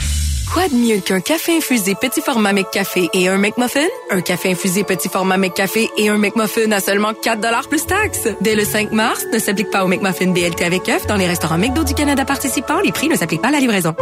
Quoi 0.54 0.68
de 0.70 0.76
mieux 0.76 1.00
qu'un 1.00 1.20
café 1.20 1.58
infusé 1.58 1.96
petit 1.96 2.22
format 2.22 2.54
McCafé 2.54 3.10
et 3.14 3.28
un 3.28 3.38
McMuffin? 3.38 3.88
Un 4.10 4.22
café 4.22 4.52
infusé 4.52 4.84
petit 4.84 5.10
format 5.10 5.38
McCafé 5.38 5.90
et 5.98 6.10
un 6.10 6.18
McMuffin 6.18 6.72
à 6.72 6.80
seulement 6.80 7.14
4 7.14 7.68
plus 7.68 7.86
taxes. 7.86 8.28
Dès 8.42 8.56
le 8.56 8.64
5 8.64 8.92
mars, 8.92 9.26
ne 9.34 9.40
s'applique 9.40 9.70
pas 9.70 9.84
au 9.84 9.88
McMuffin 9.88 10.32
BLT 10.32 10.64
avec 10.64 10.88
œuf 10.90 11.08
dans 11.08 11.16
les 11.16 11.28
restaurants 11.28 11.58
McDo 11.58 11.84
du 11.84 11.94
Canada 11.94 12.26
participants. 12.26 12.80
Les 12.80 12.92
prix 12.92 13.10
ne 13.10 13.16
s'appliquent 13.16 13.42
pas 13.42 13.50
à 13.50 13.52
la 13.52 13.60
livraison. 13.60 13.96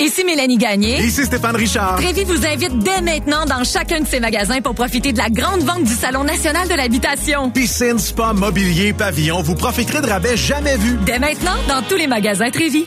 Ici 0.00 0.24
Mélanie 0.24 0.58
Gagné. 0.58 0.98
Ici 1.00 1.24
Stéphane 1.24 1.56
Richard. 1.56 1.96
Trévi 1.96 2.24
vous 2.24 2.46
invite 2.46 2.78
dès 2.78 3.00
maintenant 3.00 3.44
dans 3.44 3.64
chacun 3.64 4.00
de 4.00 4.06
ses 4.06 4.20
magasins 4.20 4.60
pour 4.60 4.74
profiter 4.74 5.12
de 5.12 5.18
la 5.18 5.30
grande 5.30 5.62
vente 5.62 5.84
du 5.84 5.94
Salon 5.94 6.22
national 6.22 6.68
de 6.68 6.74
l'habitation. 6.74 7.50
Piscine, 7.50 7.98
spa, 7.98 8.32
mobilier, 8.32 8.92
pavillon, 8.92 9.42
vous 9.42 9.54
profiterez 9.54 10.00
de 10.00 10.06
rabais 10.06 10.36
jamais 10.36 10.76
vus. 10.76 10.98
Dès 11.04 11.18
maintenant 11.18 11.56
dans 11.68 11.82
tous 11.82 11.96
les 11.96 12.06
magasins 12.06 12.50
Trévi. 12.50 12.86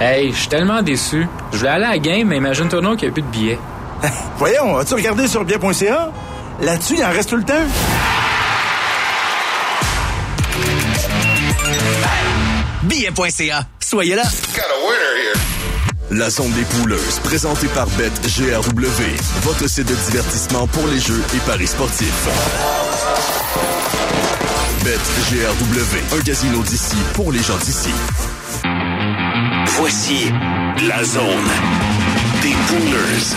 Hey, 0.00 0.32
je 0.32 0.36
suis 0.36 0.48
tellement 0.48 0.80
déçu. 0.82 1.26
Je 1.52 1.58
voulais 1.58 1.70
aller 1.70 1.84
à 1.84 1.90
la 1.90 1.98
game, 1.98 2.28
mais 2.28 2.36
imagine-toi 2.36 2.80
non 2.80 2.94
qu'il 2.94 3.08
n'y 3.08 3.12
a 3.12 3.14
plus 3.14 3.22
de 3.22 3.28
billets. 3.28 3.58
Voyons, 4.38 4.76
as-tu 4.78 4.94
regardé 4.94 5.26
sur 5.26 5.44
bien.ca? 5.44 6.12
Là-dessus, 6.60 6.94
il 6.98 7.04
en 7.04 7.10
reste 7.10 7.30
tout 7.30 7.36
le 7.36 7.42
temps. 7.44 7.54
Billet.ca. 12.84 13.64
Soyez 13.80 14.14
là. 14.14 14.22
La 16.10 16.30
zone 16.30 16.52
des 16.52 16.62
pouleuses, 16.62 17.20
présentée 17.22 17.68
par 17.68 17.86
BetGRW, 17.88 19.02
votre 19.42 19.68
site 19.68 19.88
de 19.88 19.94
divertissement 19.94 20.66
pour 20.68 20.86
les 20.86 21.00
jeux 21.00 21.22
et 21.34 21.38
paris 21.40 21.66
sportifs. 21.66 22.28
BetGRW, 24.84 26.18
un 26.18 26.22
casino 26.22 26.62
d'ici 26.62 26.96
pour 27.14 27.30
les 27.30 27.42
gens 27.42 27.58
d'ici. 27.58 27.90
Voici 29.76 30.32
la 30.88 31.04
zone 31.04 31.24
des 32.42 32.54
poolers. 32.66 33.36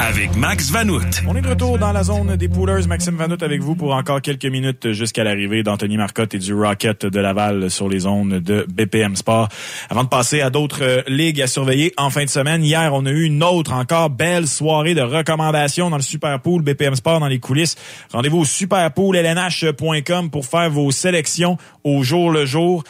avec 0.00 0.34
Max 0.36 0.70
Vanout. 0.70 1.22
On 1.26 1.36
est 1.36 1.40
de 1.40 1.48
retour 1.48 1.78
dans 1.78 1.92
la 1.92 2.02
zone 2.02 2.36
des 2.36 2.48
poolers. 2.48 2.86
Maxime 2.88 3.16
Vanout 3.16 3.42
avec 3.42 3.60
vous 3.60 3.76
pour 3.76 3.94
encore 3.94 4.20
quelques 4.20 4.46
minutes 4.46 4.92
jusqu'à 4.92 5.22
l'arrivée 5.24 5.62
d'Anthony 5.62 5.96
Marcotte 5.96 6.34
et 6.34 6.38
du 6.38 6.52
Rocket 6.54 7.06
de 7.06 7.20
Laval 7.20 7.70
sur 7.70 7.88
les 7.88 8.00
zones 8.00 8.40
de 8.40 8.66
BPM 8.68 9.14
Sport. 9.14 9.48
Avant 9.90 10.04
de 10.04 10.08
passer 10.08 10.40
à 10.40 10.50
d'autres 10.50 11.04
ligues 11.06 11.40
à 11.40 11.46
surveiller 11.46 11.92
en 11.96 12.10
fin 12.10 12.24
de 12.24 12.30
semaine, 12.30 12.64
hier, 12.64 12.92
on 12.92 13.06
a 13.06 13.10
eu 13.10 13.22
une 13.24 13.42
autre 13.42 13.72
encore 13.72 14.10
belle 14.10 14.48
soirée 14.48 14.94
de 14.94 15.02
recommandations 15.02 15.90
dans 15.90 15.96
le 15.96 16.02
Super 16.02 16.40
Pool 16.40 16.62
BPM 16.62 16.96
Sport 16.96 17.20
dans 17.20 17.28
les 17.28 17.38
coulisses. 17.38 17.76
Rendez-vous 18.12 18.40
au 18.40 18.44
superpoollnh.com 18.44 20.30
pour 20.30 20.46
faire 20.46 20.70
vos 20.70 20.90
sélections 20.90 21.56
au 21.84 22.02
jour 22.02 22.30
le 22.30 22.46
jour. 22.46 22.84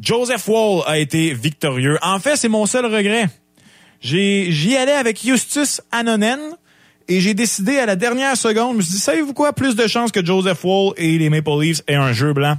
Joseph 0.00 0.46
Wall 0.48 0.82
a 0.86 0.98
été 0.98 1.32
victorieux. 1.32 1.98
En 2.02 2.18
fait, 2.18 2.36
c'est 2.36 2.48
mon 2.48 2.66
seul 2.66 2.86
regret. 2.86 3.28
J'y 4.00 4.76
allais 4.76 4.92
avec 4.92 5.22
Justus 5.24 5.80
Anonen 5.90 6.40
et 7.08 7.20
j'ai 7.20 7.34
décidé 7.34 7.78
à 7.78 7.86
la 7.86 7.96
dernière 7.96 8.36
seconde, 8.36 8.72
je 8.72 8.76
me 8.78 8.82
suis 8.82 8.92
dit, 8.94 8.98
savez-vous 8.98 9.32
quoi, 9.32 9.52
plus 9.52 9.76
de 9.76 9.86
chances 9.86 10.12
que 10.12 10.24
Joseph 10.24 10.64
Wall 10.64 10.92
et 10.96 11.18
les 11.18 11.30
Maple 11.30 11.60
Leafs 11.60 11.82
aient 11.86 11.94
un 11.94 12.12
jeu 12.12 12.32
blanc 12.32 12.58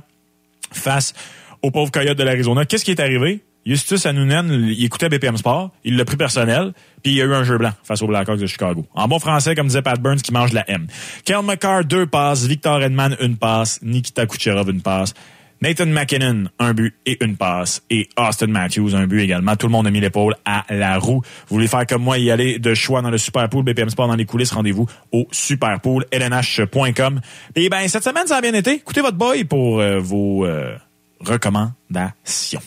face 0.71 1.13
aux 1.62 1.71
pauvres 1.71 1.91
Coyotes 1.91 2.17
de 2.17 2.23
l'Arizona. 2.23 2.65
Qu'est-ce 2.65 2.86
qui 2.86 2.91
est 2.91 3.00
arrivé? 3.00 3.41
Justus 3.65 4.06
Anonen, 4.06 4.50
il 4.50 4.86
écoutait 4.86 5.10
BPM 5.10 5.36
Sport, 5.36 5.71
il 5.84 5.97
l'a 5.97 6.06
pris 6.06 6.15
personnel, 6.15 6.71
puis 7.04 7.12
il 7.12 7.21
a 7.21 7.26
eu 7.26 7.34
un 7.34 7.43
jeu 7.43 7.58
blanc 7.58 7.73
face 7.84 8.02
aux 8.02 8.08
Blackhawks 8.08 8.39
de 8.39 8.47
Chicago. 8.47 8.86
En 8.93 9.10
bon 9.10 9.19
français, 9.19 9.56
comme 9.56 9.67
disait 9.67 9.82
Pat 9.82 10.00
Burns, 10.00 10.21
qui 10.21 10.32
mange 10.32 10.54
la 10.54 10.63
M. 10.69 10.88
Kel 11.26 11.41
McCarr, 11.43 11.84
deux 11.84 12.06
passes. 12.06 12.45
Victor 12.45 12.82
Edman, 12.82 13.17
une 13.19 13.36
passe. 13.36 13.82
Nikita 13.82 14.26
Kucherov, 14.26 14.69
une 14.69 14.82
passe. 14.82 15.13
Nathan 15.62 15.88
McKinnon, 15.88 16.46
un 16.60 16.74
but 16.74 16.96
et 17.06 17.24
une 17.24 17.36
passe. 17.36 17.84
Et 17.89 18.10
Austin 18.17 18.48
Matthews, 18.48 18.96
un 18.96 19.08
but 19.08 19.22
également. 19.22 19.56
Tout 19.56 19.67
le 19.67 19.72
monde 19.72 19.88
a 19.88 19.91
mis 19.91 20.00
l'épaule 20.00 20.36
à 20.46 20.65
la 20.70 20.98
roue. 20.98 21.22
Vous 21.48 21.56
voulez 21.56 21.67
faire 21.67 21.86
comme 21.86 22.04
moi, 22.04 22.17
y 22.17 22.32
aller 22.32 22.60
de 22.60 22.74
choix 22.74 23.02
dans 23.02 23.10
le 23.10 23.17
Superpool, 23.17 23.63
BPM 23.63 23.89
Sport 23.89 24.08
dans 24.08 24.15
les 24.15 24.26
coulisses, 24.26 24.52
rendez-vous 24.52 24.88
au 25.12 25.28
Superpool, 25.32 26.06
lnh.com. 26.12 27.22
Et 27.56 27.70
ben, 27.70 27.88
cette 27.88 28.04
semaine, 28.04 28.28
ça 28.28 28.38
a 28.38 28.41
bien 28.41 28.54
été. 28.54 28.74
Écoutez 28.74 29.02
votre 29.02 29.17
boy 29.17 29.43
pour 29.46 29.80
euh, 29.80 30.00
vos 30.00 30.46
euh, 30.46 30.76
recommandations. 31.20 32.62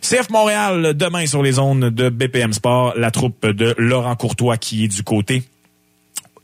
CF 0.00 0.30
Montréal, 0.30 0.94
demain 0.94 1.26
sur 1.26 1.42
les 1.42 1.58
ondes 1.58 1.90
de 1.90 2.08
BPM 2.08 2.52
Sport, 2.52 2.94
la 2.96 3.10
troupe 3.10 3.46
de 3.46 3.74
Laurent 3.78 4.16
Courtois 4.16 4.56
qui 4.56 4.84
est 4.84 4.88
du 4.88 5.02
côté 5.02 5.42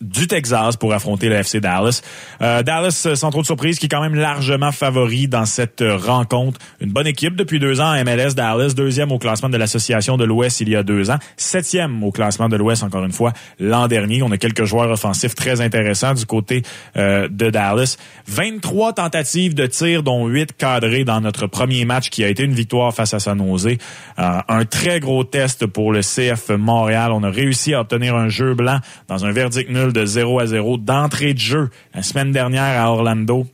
du 0.01 0.27
Texas 0.27 0.77
pour 0.77 0.93
affronter 0.93 1.29
le 1.29 1.37
FC 1.37 1.61
Dallas. 1.61 2.03
Euh, 2.43 2.63
Dallas, 2.63 3.05
euh, 3.07 3.15
sans 3.15 3.31
trop 3.31 3.41
de 3.41 3.47
surprise, 3.47 3.79
qui 3.79 3.87
est 3.87 3.89
quand 3.89 4.03
même 4.03 4.15
largement 4.15 4.73
favori 4.73 5.29
dans 5.29 5.45
cette 5.45 5.83
euh, 5.83 5.97
rencontre. 5.97 6.61
Une 6.81 6.91
bonne 6.91 7.07
équipe 7.07 7.37
depuis 7.37 7.59
deux 7.59 7.81
ans 7.81 7.91
à 7.91 8.03
MLS. 8.05 8.35
Dallas, 8.35 8.75
deuxième 8.75 9.13
au 9.13 9.19
classement 9.19 9.49
de 9.49 9.57
l'Association 9.57 10.17
de 10.17 10.25
l'Ouest 10.25 10.61
il 10.61 10.69
y 10.69 10.77
a 10.77 10.83
deux 10.83 11.11
ans. 11.11 11.19
Septième 11.37 12.03
au 12.03 12.11
classement 12.11 12.49
de 12.49 12.57
l'Ouest, 12.57 12.83
encore 12.83 13.05
une 13.05 13.13
fois, 13.13 13.33
l'an 13.59 13.89
dernier. 13.89 14.23
On 14.23 14.31
a 14.31 14.39
quelques 14.39 14.65
joueurs 14.65 14.91
offensifs 14.91 15.35
très 15.35 15.61
intéressants 15.61 16.15
du 16.15 16.27
côté 16.27 16.63
de 16.97 17.51
Dallas. 17.51 17.97
23 18.27 18.95
tentatives 18.95 19.55
de 19.55 19.67
tir, 19.67 20.03
dont 20.03 20.27
8 20.27 20.57
cadrés 20.57 21.05
dans 21.05 21.21
notre 21.21 21.47
premier 21.47 21.85
match 21.85 22.11
qui 22.11 22.25
a 22.25 22.29
été 22.29 22.43
une 22.45 22.55
victoire 22.55 22.95
face 22.95 23.15
à 23.15 23.21
San 23.21 23.39
Jose. 23.39 23.77
un 24.17 24.65
très 24.65 25.01
gros 25.01 25.25
test 25.25 25.67
pour 25.67 25.93
le 25.93 26.01
CF 26.01 26.51
Montréal. 26.51 27.13
On 27.13 27.23
a 27.23 27.31
réussi 27.31 27.75
à 27.75 27.81
obtenir 27.81 28.15
un 28.15 28.29
jeu 28.29 28.55
blanc 28.55 28.79
dans 29.09 29.25
un 29.25 29.33
verdict 29.33 29.71
nul 29.71 29.93
de 29.95 30.05
0 30.05 30.41
à 30.41 30.47
0 30.47 30.77
d'entrée 30.77 31.33
de 31.33 31.39
jeu 31.39 31.71
la 31.95 32.03
semaine 32.03 32.33
dernière 32.33 32.83
à 32.83 32.91
Orlando. 32.91 33.47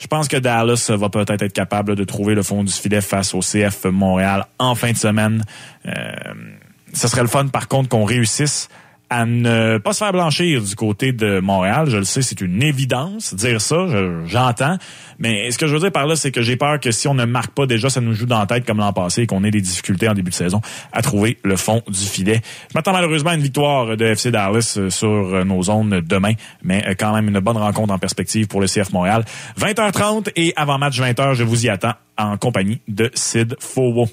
Je 0.00 0.06
pense 0.06 0.28
que 0.28 0.36
Dallas 0.36 0.90
va 0.90 1.08
peut-être 1.08 1.42
être 1.42 1.52
capable 1.52 1.96
de 1.96 2.04
trouver 2.04 2.34
le 2.34 2.42
fond 2.42 2.64
du 2.64 2.72
filet 2.72 3.00
face 3.00 3.34
au 3.34 3.40
CF 3.40 3.84
Montréal 3.86 4.46
en 4.58 4.74
fin 4.74 4.92
de 4.92 4.96
semaine. 4.96 5.44
Euh, 5.86 5.92
ce 6.92 7.08
serait 7.08 7.22
le 7.22 7.28
fun, 7.28 7.48
par 7.48 7.68
contre, 7.68 7.88
qu'on 7.88 8.04
réussisse 8.04 8.68
à 9.10 9.26
ne 9.26 9.78
pas 9.78 9.92
se 9.92 9.98
faire 9.98 10.12
blanchir 10.12 10.62
du 10.62 10.74
côté 10.74 11.12
de 11.12 11.40
Montréal. 11.40 11.88
Je 11.88 11.98
le 11.98 12.04
sais, 12.04 12.22
c'est 12.22 12.40
une 12.40 12.62
évidence 12.62 13.34
dire 13.34 13.60
ça, 13.60 13.86
j'entends. 14.26 14.76
Mais 15.18 15.50
ce 15.50 15.58
que 15.58 15.66
je 15.66 15.74
veux 15.74 15.80
dire 15.80 15.92
par 15.92 16.06
là, 16.06 16.16
c'est 16.16 16.30
que 16.30 16.42
j'ai 16.42 16.56
peur 16.56 16.80
que 16.80 16.90
si 16.90 17.08
on 17.08 17.14
ne 17.14 17.24
marque 17.24 17.52
pas 17.52 17.66
déjà, 17.66 17.90
ça 17.90 18.00
nous 18.00 18.14
joue 18.14 18.26
dans 18.26 18.38
la 18.38 18.46
tête 18.46 18.66
comme 18.66 18.78
l'an 18.78 18.92
passé 18.92 19.22
et 19.22 19.26
qu'on 19.26 19.44
ait 19.44 19.50
des 19.50 19.60
difficultés 19.60 20.08
en 20.08 20.14
début 20.14 20.30
de 20.30 20.34
saison 20.34 20.60
à 20.92 21.02
trouver 21.02 21.38
le 21.44 21.56
fond 21.56 21.82
du 21.86 21.98
filet. 22.00 22.40
Je 22.70 22.76
m'attends 22.76 22.92
malheureusement 22.92 23.30
à 23.30 23.34
une 23.34 23.42
victoire 23.42 23.96
de 23.96 24.04
FC 24.04 24.30
Dallas 24.30 24.74
euh, 24.76 24.90
sur 24.90 25.08
euh, 25.08 25.44
nos 25.44 25.62
zones 25.62 26.00
demain, 26.00 26.32
mais 26.62 26.84
euh, 26.86 26.94
quand 26.98 27.14
même 27.14 27.28
une 27.28 27.40
bonne 27.40 27.56
rencontre 27.56 27.92
en 27.92 27.98
perspective 27.98 28.46
pour 28.46 28.60
le 28.60 28.66
CF 28.66 28.92
Montréal. 28.92 29.24
20h30 29.58 30.30
et 30.36 30.52
avant 30.56 30.78
match 30.78 31.00
20h, 31.00 31.34
je 31.34 31.44
vous 31.44 31.66
y 31.66 31.68
attends 31.68 31.94
en 32.16 32.36
compagnie 32.36 32.80
de 32.88 33.10
Sid 33.14 33.56
Fowo. 33.58 34.08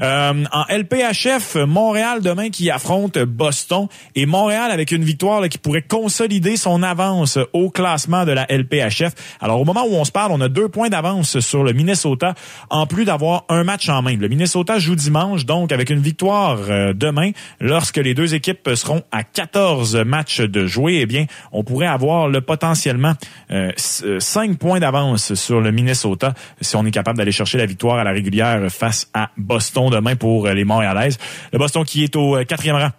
Euh, 0.00 0.44
en 0.52 0.64
LPHF, 0.68 1.56
Montréal 1.66 2.22
demain 2.22 2.50
qui 2.50 2.70
affronte 2.70 3.18
Boston 3.18 3.88
et 4.14 4.26
Montréal 4.26 4.70
avec 4.70 4.90
une 4.90 5.04
victoire 5.04 5.46
qui 5.48 5.58
pourrait 5.58 5.82
consolider 5.82 6.56
son 6.56 6.82
avance 6.82 7.38
au 7.52 7.70
classement 7.70 8.24
de 8.24 8.32
la 8.32 8.46
LPHF. 8.48 9.12
Alors 9.40 9.60
au 9.60 9.64
moment 9.64 9.84
où 9.86 9.94
on 9.94 10.04
se 10.04 10.12
parle, 10.12 10.32
on 10.32 10.40
a 10.40 10.48
deux 10.48 10.68
points 10.68 10.88
d'avance 10.88 11.40
sur 11.40 11.62
le 11.62 11.72
Minnesota 11.72 12.34
en 12.70 12.86
plus 12.86 13.04
d'avoir 13.04 13.44
un 13.48 13.64
match 13.64 13.88
en 13.88 14.02
main. 14.02 14.16
Le 14.16 14.28
Minnesota 14.28 14.78
joue 14.78 14.96
dimanche 14.96 15.44
donc 15.44 15.72
avec 15.72 15.90
une 15.90 16.00
victoire 16.00 16.58
euh, 16.68 16.92
demain 16.94 17.32
lorsque 17.60 17.98
les 17.98 18.14
deux 18.14 18.34
équipes 18.34 18.70
seront 18.74 19.02
à 19.10 19.24
14 19.24 19.96
matchs 19.96 20.40
de 20.40 20.66
jouer, 20.66 21.00
eh 21.02 21.06
bien 21.06 21.26
on 21.52 21.64
pourrait 21.64 21.86
avoir 21.86 22.28
le 22.28 22.40
potentiellement 22.40 23.12
euh, 23.50 23.72
5 23.76 24.56
points 24.56 24.80
d'avance 24.80 25.34
sur 25.34 25.60
le 25.60 25.70
Minnesota 25.70 26.34
si 26.60 26.76
on 26.76 26.86
est 26.86 26.90
capable 26.90 27.18
d'aller 27.18 27.32
chercher 27.32 27.41
la 27.54 27.66
victoire 27.66 27.98
à 27.98 28.04
la 28.04 28.10
régulière 28.10 28.60
face 28.70 29.08
à 29.14 29.30
Boston 29.36 29.90
demain 29.90 30.16
pour 30.16 30.46
les 30.48 30.64
Montréalaises. 30.64 31.18
Le 31.52 31.58
Boston 31.58 31.84
qui 31.84 32.04
est 32.04 32.16
au 32.16 32.42
quatrième 32.44 32.76
rang 32.76 32.90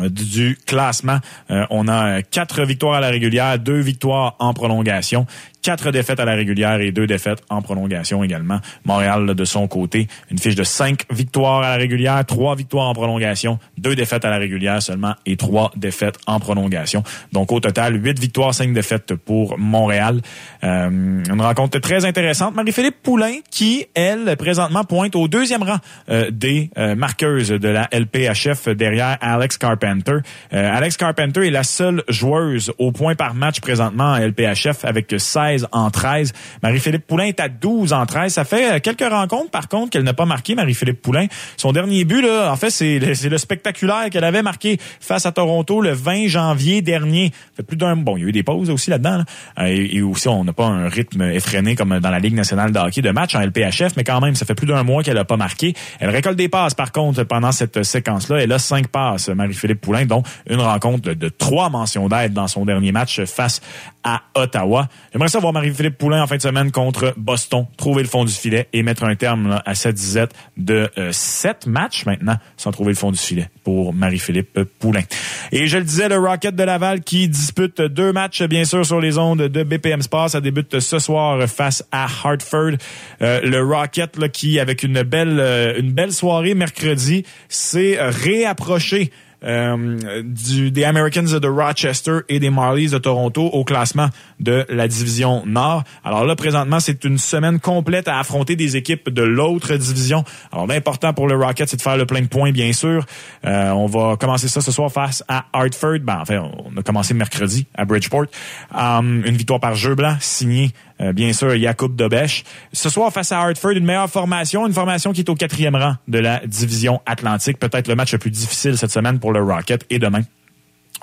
euh, 0.00 0.08
du 0.08 0.56
classement. 0.66 1.18
Euh, 1.50 1.66
on 1.68 1.86
a 1.86 2.22
quatre 2.22 2.64
victoires 2.64 2.94
à 2.94 3.00
la 3.00 3.08
régulière, 3.08 3.58
deux 3.58 3.80
victoires 3.80 4.36
en 4.38 4.54
prolongation 4.54 5.26
quatre 5.62 5.90
défaites 5.90 6.20
à 6.20 6.24
la 6.24 6.34
régulière 6.34 6.80
et 6.80 6.92
deux 6.92 7.06
défaites 7.06 7.42
en 7.48 7.62
prolongation 7.62 8.22
également. 8.24 8.60
Montréal, 8.84 9.34
de 9.34 9.44
son 9.44 9.68
côté, 9.68 10.08
une 10.30 10.38
fiche 10.38 10.56
de 10.56 10.64
cinq 10.64 11.04
victoires 11.10 11.62
à 11.62 11.70
la 11.70 11.76
régulière, 11.76 12.24
trois 12.26 12.56
victoires 12.56 12.88
en 12.88 12.94
prolongation, 12.94 13.58
deux 13.78 13.94
défaites 13.94 14.24
à 14.24 14.30
la 14.30 14.38
régulière 14.38 14.82
seulement 14.82 15.14
et 15.24 15.36
trois 15.36 15.70
défaites 15.76 16.18
en 16.26 16.40
prolongation. 16.40 17.02
Donc 17.32 17.52
au 17.52 17.60
total, 17.60 18.04
huit 18.04 18.18
victoires, 18.18 18.54
cinq 18.54 18.72
défaites 18.72 19.14
pour 19.14 19.58
Montréal. 19.58 20.20
Euh, 20.64 20.88
une 20.90 21.40
rencontre 21.40 21.78
très 21.78 22.04
intéressante. 22.04 22.54
Marie-Philippe 22.54 23.02
Poulain, 23.02 23.34
qui, 23.50 23.86
elle, 23.94 24.36
présentement 24.36 24.84
pointe 24.84 25.14
au 25.14 25.28
deuxième 25.28 25.62
rang 25.62 25.78
euh, 26.08 26.30
des 26.30 26.70
euh, 26.76 26.94
marqueuses 26.94 27.50
de 27.50 27.68
la 27.68 27.88
LPHF 27.92 28.68
derrière 28.68 29.16
Alex 29.20 29.58
Carpenter. 29.58 30.18
Alex 30.50 30.96
Carpenter 30.96 31.46
est 31.46 31.50
la 31.50 31.62
seule 31.62 32.02
joueuse 32.08 32.72
au 32.78 32.92
point 32.92 33.14
par 33.14 33.34
match 33.34 33.60
présentement 33.60 34.12
à 34.12 34.20
LPHF 34.20 34.84
avec 34.84 35.14
16 35.16 35.51
en 35.72 35.90
13. 35.90 36.32
Marie-Philippe 36.62 37.06
Poulain 37.06 37.24
est 37.24 37.40
à 37.40 37.48
12 37.48 37.92
en 37.92 38.06
13. 38.06 38.32
Ça 38.32 38.44
fait 38.44 38.72
euh, 38.72 38.78
quelques 38.80 39.08
rencontres, 39.08 39.50
par 39.50 39.68
contre, 39.68 39.90
qu'elle 39.90 40.02
n'a 40.02 40.14
pas 40.14 40.26
marqué, 40.26 40.54
Marie-Philippe 40.54 41.02
Poulain. 41.02 41.26
Son 41.56 41.72
dernier 41.72 42.04
but, 42.04 42.22
là, 42.22 42.50
en 42.52 42.56
fait, 42.56 42.70
c'est 42.70 42.98
le 42.98 43.38
spectaculaire 43.38 44.10
qu'elle 44.10 44.24
avait 44.24 44.42
marqué 44.42 44.78
face 45.00 45.26
à 45.26 45.32
Toronto 45.32 45.80
le 45.80 45.92
20 45.92 46.28
janvier 46.28 46.82
dernier. 46.82 47.32
fait 47.56 47.62
plus 47.62 47.76
d'un... 47.76 47.96
Bon, 47.96 48.16
il 48.16 48.22
y 48.22 48.24
a 48.24 48.28
eu 48.28 48.32
des 48.32 48.42
pauses 48.42 48.70
aussi 48.70 48.90
là-dedans. 48.90 49.22
Euh, 49.58 49.64
et, 49.66 50.02
aussi, 50.02 50.28
on 50.28 50.44
n'a 50.44 50.52
pas 50.52 50.66
un 50.66 50.88
rythme 50.88 51.22
effréné 51.22 51.76
comme 51.76 51.98
dans 52.00 52.10
la 52.10 52.18
Ligue 52.18 52.34
nationale 52.34 52.72
de 52.72 52.78
hockey 52.78 53.02
de 53.02 53.10
match 53.10 53.34
en 53.34 53.40
LPHF, 53.40 53.96
mais 53.96 54.04
quand 54.04 54.20
même, 54.20 54.34
ça 54.34 54.44
fait 54.44 54.54
plus 54.54 54.66
d'un 54.66 54.82
mois 54.82 55.02
qu'elle 55.02 55.14
n'a 55.14 55.24
pas 55.24 55.36
marqué. 55.36 55.74
Elle 56.00 56.10
récolte 56.10 56.36
des 56.36 56.48
passes, 56.48 56.74
par 56.74 56.92
contre, 56.92 57.24
pendant 57.24 57.52
cette 57.52 57.82
séquence-là. 57.82 58.42
Elle 58.42 58.52
a 58.52 58.58
cinq 58.58 58.88
passes, 58.88 59.28
Marie-Philippe 59.28 59.80
Poulain, 59.80 60.06
dont 60.06 60.22
une 60.48 60.60
rencontre 60.60 61.12
de, 61.12 61.28
trois 61.28 61.70
mentions 61.70 62.08
d'aide 62.08 62.32
dans 62.32 62.48
son 62.48 62.64
dernier 62.64 62.92
match 62.92 63.24
face 63.24 63.60
à 64.04 64.22
Ottawa. 64.34 64.88
Ça 65.26 65.38
voir 65.42 65.52
Marie-Philippe 65.52 65.98
Poulain 65.98 66.22
en 66.22 66.26
fin 66.26 66.36
de 66.36 66.42
semaine 66.42 66.70
contre 66.70 67.14
Boston, 67.16 67.66
trouver 67.76 68.02
le 68.02 68.08
fond 68.08 68.24
du 68.24 68.32
filet 68.32 68.68
et 68.72 68.82
mettre 68.82 69.02
un 69.04 69.16
terme 69.16 69.60
à 69.66 69.74
cette 69.74 69.96
disette 69.96 70.30
de 70.56 70.88
euh, 70.96 71.10
sept 71.10 71.66
matchs 71.66 72.06
maintenant 72.06 72.36
sans 72.56 72.70
trouver 72.70 72.92
le 72.92 72.96
fond 72.96 73.10
du 73.10 73.18
filet 73.18 73.50
pour 73.64 73.92
Marie-Philippe 73.92 74.60
Poulain. 74.78 75.02
Et 75.50 75.66
je 75.66 75.78
le 75.78 75.84
disais, 75.84 76.08
le 76.08 76.16
Rocket 76.16 76.54
de 76.54 76.62
Laval 76.62 77.00
qui 77.00 77.28
dispute 77.28 77.82
deux 77.82 78.12
matchs, 78.12 78.42
bien 78.44 78.64
sûr, 78.64 78.86
sur 78.86 79.00
les 79.00 79.18
ondes 79.18 79.42
de 79.42 79.62
BPM 79.64 80.00
Sports. 80.00 80.30
Ça 80.30 80.40
débute 80.40 80.78
ce 80.78 80.98
soir 81.00 81.48
face 81.48 81.84
à 81.90 82.04
Hartford. 82.04 82.72
Euh, 83.20 83.40
le 83.42 83.62
Rocket 83.64 84.30
qui, 84.30 84.60
avec 84.60 84.84
une 84.84 85.02
belle, 85.02 85.40
euh, 85.40 85.78
une 85.78 85.90
belle 85.90 86.12
soirée 86.12 86.54
mercredi, 86.54 87.24
s'est 87.48 87.98
réapproché 88.00 89.10
euh, 89.44 90.22
du, 90.22 90.70
des 90.70 90.84
Americans 90.84 91.24
de 91.24 91.48
Rochester 91.48 92.20
et 92.28 92.38
des 92.38 92.50
Marlies 92.50 92.90
de 92.90 92.98
Toronto 92.98 93.42
au 93.42 93.64
classement 93.64 94.08
de 94.40 94.64
la 94.68 94.88
division 94.88 95.42
Nord. 95.46 95.84
Alors 96.04 96.24
là, 96.24 96.36
présentement, 96.36 96.80
c'est 96.80 97.04
une 97.04 97.18
semaine 97.18 97.60
complète 97.60 98.08
à 98.08 98.18
affronter 98.18 98.56
des 98.56 98.76
équipes 98.76 99.08
de 99.08 99.22
l'autre 99.22 99.74
division. 99.74 100.24
Alors 100.52 100.66
l'important 100.66 101.12
pour 101.12 101.28
le 101.28 101.36
Rocket, 101.36 101.68
c'est 101.68 101.76
de 101.76 101.82
faire 101.82 101.96
le 101.96 102.06
plein 102.06 102.22
de 102.22 102.28
points, 102.28 102.52
bien 102.52 102.72
sûr. 102.72 103.04
Euh, 103.44 103.70
on 103.70 103.86
va 103.86 104.16
commencer 104.16 104.48
ça 104.48 104.60
ce 104.60 104.72
soir 104.72 104.90
face 104.90 105.24
à 105.28 105.46
Hartford. 105.52 106.00
Ben, 106.02 106.18
enfin, 106.20 106.50
on 106.64 106.76
a 106.76 106.82
commencé 106.82 107.14
mercredi 107.14 107.66
à 107.74 107.84
Bridgeport. 107.84 108.26
Um, 108.72 109.22
une 109.24 109.36
victoire 109.36 109.60
par 109.60 109.74
jeu 109.74 109.94
blanc 109.94 110.16
signée 110.20 110.72
euh, 111.00 111.12
bien 111.12 111.32
sûr, 111.32 111.56
Jacob 111.58 111.96
Dobesch. 111.96 112.44
Ce 112.72 112.88
soir, 112.88 113.12
face 113.12 113.32
à 113.32 113.40
Hartford, 113.40 113.72
une 113.72 113.84
meilleure 113.84 114.10
formation, 114.10 114.66
une 114.66 114.72
formation 114.72 115.12
qui 115.12 115.20
est 115.20 115.30
au 115.30 115.34
quatrième 115.34 115.76
rang 115.76 115.94
de 116.08 116.18
la 116.18 116.40
division 116.46 117.00
Atlantique. 117.06 117.58
Peut-être 117.58 117.88
le 117.88 117.94
match 117.94 118.12
le 118.12 118.18
plus 118.18 118.30
difficile 118.30 118.76
cette 118.76 118.90
semaine 118.90 119.18
pour 119.18 119.32
le 119.32 119.42
Rocket 119.42 119.84
et 119.90 119.98
demain? 119.98 120.22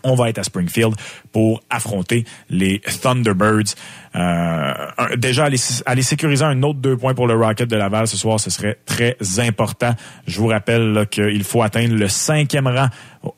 On 0.03 0.15
va 0.15 0.29
être 0.29 0.39
à 0.39 0.43
Springfield 0.43 0.95
pour 1.31 1.61
affronter 1.69 2.25
les 2.49 2.81
Thunderbirds. 3.01 3.75
Euh, 4.15 4.73
déjà, 5.17 5.45
aller, 5.45 6.01
sécuriser 6.01 6.43
un 6.43 6.63
autre 6.63 6.79
deux 6.79 6.97
points 6.97 7.13
pour 7.13 7.27
le 7.27 7.35
Rocket 7.35 7.69
de 7.69 7.75
Laval 7.75 8.07
ce 8.07 8.17
soir, 8.17 8.39
ce 8.39 8.49
serait 8.49 8.77
très 8.85 9.15
important. 9.37 9.93
Je 10.27 10.39
vous 10.39 10.47
rappelle 10.47 11.05
qu'il 11.11 11.43
faut 11.43 11.61
atteindre 11.61 11.95
le 11.95 12.07
cinquième 12.07 12.67
rang 12.67 12.87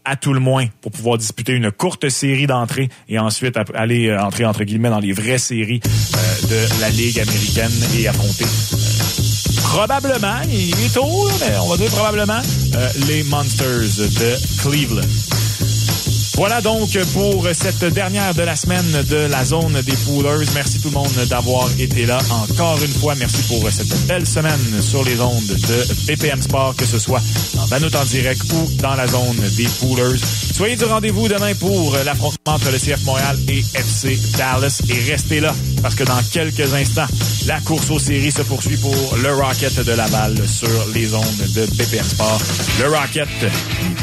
à 0.06 0.16
tout 0.16 0.34
le 0.34 0.40
moins 0.40 0.68
pour 0.82 0.92
pouvoir 0.92 1.18
disputer 1.18 1.54
une 1.54 1.72
courte 1.72 2.08
série 2.10 2.48
d'entrées 2.48 2.90
et 3.10 3.20
ensuite 3.20 3.58
aller 3.74 4.08
euh, 4.08 4.22
entrer 4.22 4.46
entre 4.46 4.64
guillemets 4.64 4.90
dans 4.90 5.00
les 5.00 5.12
vraies 5.12 5.40
séries 5.40 5.82
euh, 5.84 6.48
de 6.48 6.82
la 6.82 6.90
Ligue 6.90 7.20
américaine 7.20 7.72
et 7.98 8.08
affronter 8.08 8.46
probablement, 9.72 10.42
il 10.52 10.72
est 10.72 10.94
tôt, 10.94 11.30
mais 11.40 11.58
on 11.64 11.70
va 11.70 11.78
dire 11.78 11.90
probablement, 11.92 12.42
les 13.08 13.24
Monsters 13.24 13.98
de 13.98 14.62
Cleveland. 14.62 15.41
Voilà 16.42 16.60
donc 16.60 16.98
pour 17.14 17.48
cette 17.54 17.86
dernière 17.94 18.34
de 18.34 18.42
la 18.42 18.56
semaine 18.56 19.04
de 19.08 19.28
la 19.30 19.46
zone 19.46 19.80
des 19.84 19.96
poolers. 20.08 20.44
Merci 20.56 20.82
tout 20.82 20.88
le 20.88 20.96
monde 20.96 21.28
d'avoir 21.30 21.70
été 21.80 22.08
là 22.08 22.18
encore 22.32 22.82
une 22.82 22.92
fois. 22.92 23.14
Merci 23.14 23.44
pour 23.44 23.70
cette 23.70 24.08
belle 24.08 24.26
semaine 24.26 24.82
sur 24.82 25.04
les 25.04 25.22
ondes 25.22 25.46
de 25.46 26.08
BPM 26.08 26.42
Sport, 26.42 26.76
que 26.76 26.86
ce 26.88 26.98
soit 26.98 27.22
dans 27.54 27.68
Banot 27.68 27.96
en 27.96 28.06
direct 28.06 28.42
ou 28.54 28.68
dans 28.82 28.96
la 28.96 29.06
zone 29.06 29.38
des 29.56 29.68
poolers. 29.80 30.18
Soyez 30.52 30.76
du 30.76 30.86
rendez-vous 30.86 31.28
demain 31.28 31.54
pour 31.54 31.96
l'affrontement 32.04 32.56
entre 32.56 32.72
le 32.72 32.80
CF 32.80 33.06
Montréal 33.06 33.38
et 33.48 33.60
FC 33.76 34.20
Dallas. 34.36 34.82
Et 34.90 35.12
restez 35.12 35.42
là 35.42 35.54
parce 35.84 35.94
que 35.94 36.06
dans 36.06 36.20
quelques 36.32 36.74
instants, 36.74 37.06
la 37.48 37.60
course 37.62 37.90
aux 37.90 38.00
séries 38.00 38.32
se 38.32 38.42
poursuit 38.44 38.78
pour 38.78 38.96
le 39.22 39.34
Rocket 39.34 39.84
de 39.84 39.92
Laval 39.94 40.36
sur 40.48 40.70
les 40.94 41.14
ondes 41.14 41.24
de 41.56 41.66
BPM 41.76 42.04
Sport. 42.04 42.42
Le 42.80 42.90
Rocket, 42.90 43.28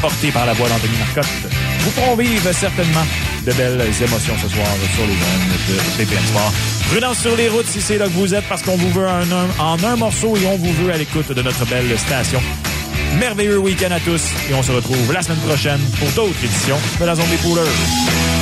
porté 0.01 0.31
par 0.31 0.45
la 0.45 0.53
voix 0.53 0.67
d'Anthony 0.67 0.97
Marcotte, 0.97 1.51
vous 1.79 1.91
pourrons 1.91 2.15
vivre 2.15 2.51
certainement 2.51 3.05
de 3.45 3.51
belles 3.53 3.81
émotions 3.81 4.35
ce 4.41 4.49
soir 4.49 4.67
sur 4.95 5.05
les 5.05 5.13
ondes 5.13 5.57
de 5.69 6.03
BPM 6.03 6.25
Sport. 6.27 6.53
Prudence 6.89 7.19
sur 7.19 7.35
les 7.35 7.49
routes 7.49 7.67
si 7.67 7.81
c'est 7.81 7.97
là 7.97 8.05
que 8.05 8.11
vous 8.11 8.33
êtes 8.33 8.45
parce 8.49 8.61
qu'on 8.63 8.75
vous 8.75 8.91
veut 8.91 9.07
un, 9.07 9.23
en 9.59 9.83
un 9.83 9.95
morceau 9.95 10.35
et 10.35 10.45
on 10.45 10.57
vous 10.57 10.73
veut 10.83 10.91
à 10.91 10.97
l'écoute 10.97 11.31
de 11.31 11.41
notre 11.41 11.65
belle 11.65 11.97
station. 11.97 12.41
Merveilleux 13.19 13.57
week-end 13.57 13.91
à 13.91 13.99
tous 13.99 14.21
et 14.49 14.53
on 14.53 14.63
se 14.63 14.71
retrouve 14.71 15.13
la 15.13 15.21
semaine 15.21 15.39
prochaine 15.39 15.79
pour 15.99 16.09
d'autres 16.11 16.43
éditions 16.43 16.77
de 16.99 17.05
la 17.05 17.15
Zone 17.15 17.29
des 17.29 17.37
Pouleurs. 17.37 18.38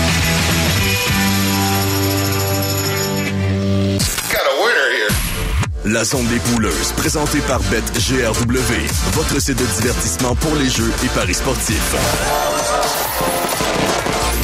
La 5.90 6.04
zone 6.04 6.28
des 6.28 6.40
pouleuses, 6.40 6.92
présentée 6.98 7.40
par 7.48 7.62
BetGRW, 7.62 8.74
votre 9.14 9.40
site 9.40 9.58
de 9.58 9.66
divertissement 9.80 10.36
pour 10.36 10.54
les 10.56 10.70
jeux 10.70 10.92
et 11.06 11.08
paris 11.08 11.34
sportifs. 11.34 11.96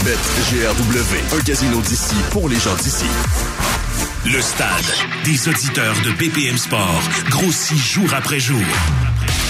BetGRW, 0.05 1.37
un 1.37 1.41
casino 1.41 1.81
d'ici 1.81 2.15
pour 2.31 2.47
les 2.47 2.57
gens 2.57 2.75
d'ici. 2.75 3.05
Le 4.25 4.41
stade 4.41 4.69
des 5.25 5.49
auditeurs 5.49 5.95
de 6.05 6.11
BPM 6.11 6.57
Sport 6.57 7.01
grossit 7.29 7.77
jour 7.77 8.07
après 8.13 8.39
jour. 8.39 8.63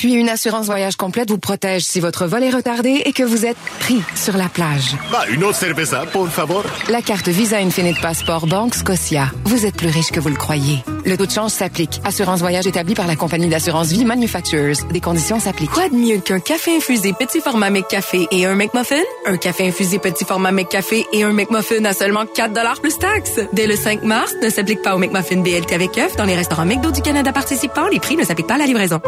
Puis 0.00 0.14
une 0.14 0.30
assurance 0.30 0.64
voyage 0.64 0.96
complète 0.96 1.28
vous 1.28 1.36
protège 1.36 1.82
si 1.82 2.00
votre 2.00 2.24
vol 2.24 2.42
est 2.42 2.48
retardé 2.48 3.02
et 3.04 3.12
que 3.12 3.22
vous 3.22 3.44
êtes 3.44 3.58
pris 3.80 4.00
sur 4.16 4.34
la 4.38 4.48
plage. 4.48 4.96
Bah, 5.12 5.24
une 5.30 5.44
autre 5.44 5.58
cerveza, 5.58 6.06
por 6.10 6.26
favor. 6.30 6.64
La 6.88 7.02
carte 7.02 7.28
Visa 7.28 7.58
Infinite 7.58 8.00
Passport 8.00 8.46
Banque 8.46 8.74
Scotia. 8.74 9.30
Vous 9.44 9.66
êtes 9.66 9.76
plus 9.76 9.90
riche 9.90 10.10
que 10.10 10.18
vous 10.18 10.30
le 10.30 10.36
croyez. 10.36 10.78
Le 11.04 11.18
taux 11.18 11.26
de 11.26 11.30
change 11.30 11.50
s'applique. 11.50 12.00
Assurance 12.02 12.40
voyage 12.40 12.66
établie 12.66 12.94
par 12.94 13.06
la 13.06 13.14
compagnie 13.14 13.48
d'assurance 13.48 13.88
vie 13.88 14.06
Manufacturers. 14.06 14.86
Des 14.90 15.00
conditions 15.00 15.38
s'appliquent. 15.38 15.72
Quoi 15.72 15.90
de 15.90 15.96
mieux 15.96 16.20
qu'un 16.20 16.40
café 16.40 16.78
infusé 16.78 17.12
petit 17.12 17.42
format 17.42 17.68
McCafé 17.68 18.26
et 18.30 18.46
un 18.46 18.54
McMuffin? 18.54 19.02
Un 19.26 19.36
café 19.36 19.68
infusé 19.68 19.98
petit 19.98 20.24
format 20.24 20.50
McCafé 20.50 21.04
et 21.12 21.24
un 21.24 21.34
McMuffin 21.34 21.84
à 21.84 21.92
seulement 21.92 22.24
4 22.24 22.80
plus 22.80 22.96
taxes. 22.96 23.40
Dès 23.52 23.66
le 23.66 23.76
5 23.76 24.02
mars, 24.04 24.34
ne 24.42 24.48
s'applique 24.48 24.80
pas 24.80 24.96
au 24.96 24.98
McMuffin 24.98 25.42
BLT 25.42 25.74
avec 25.74 25.98
œuf 25.98 26.16
dans 26.16 26.24
les 26.24 26.36
restaurants 26.36 26.64
McDo 26.64 26.90
du 26.90 27.02
Canada 27.02 27.34
participants. 27.34 27.88
Les 27.92 28.00
prix 28.00 28.16
ne 28.16 28.24
s'appliquent 28.24 28.46
pas 28.46 28.54
à 28.54 28.58
la 28.58 28.66
livraison. 28.66 29.02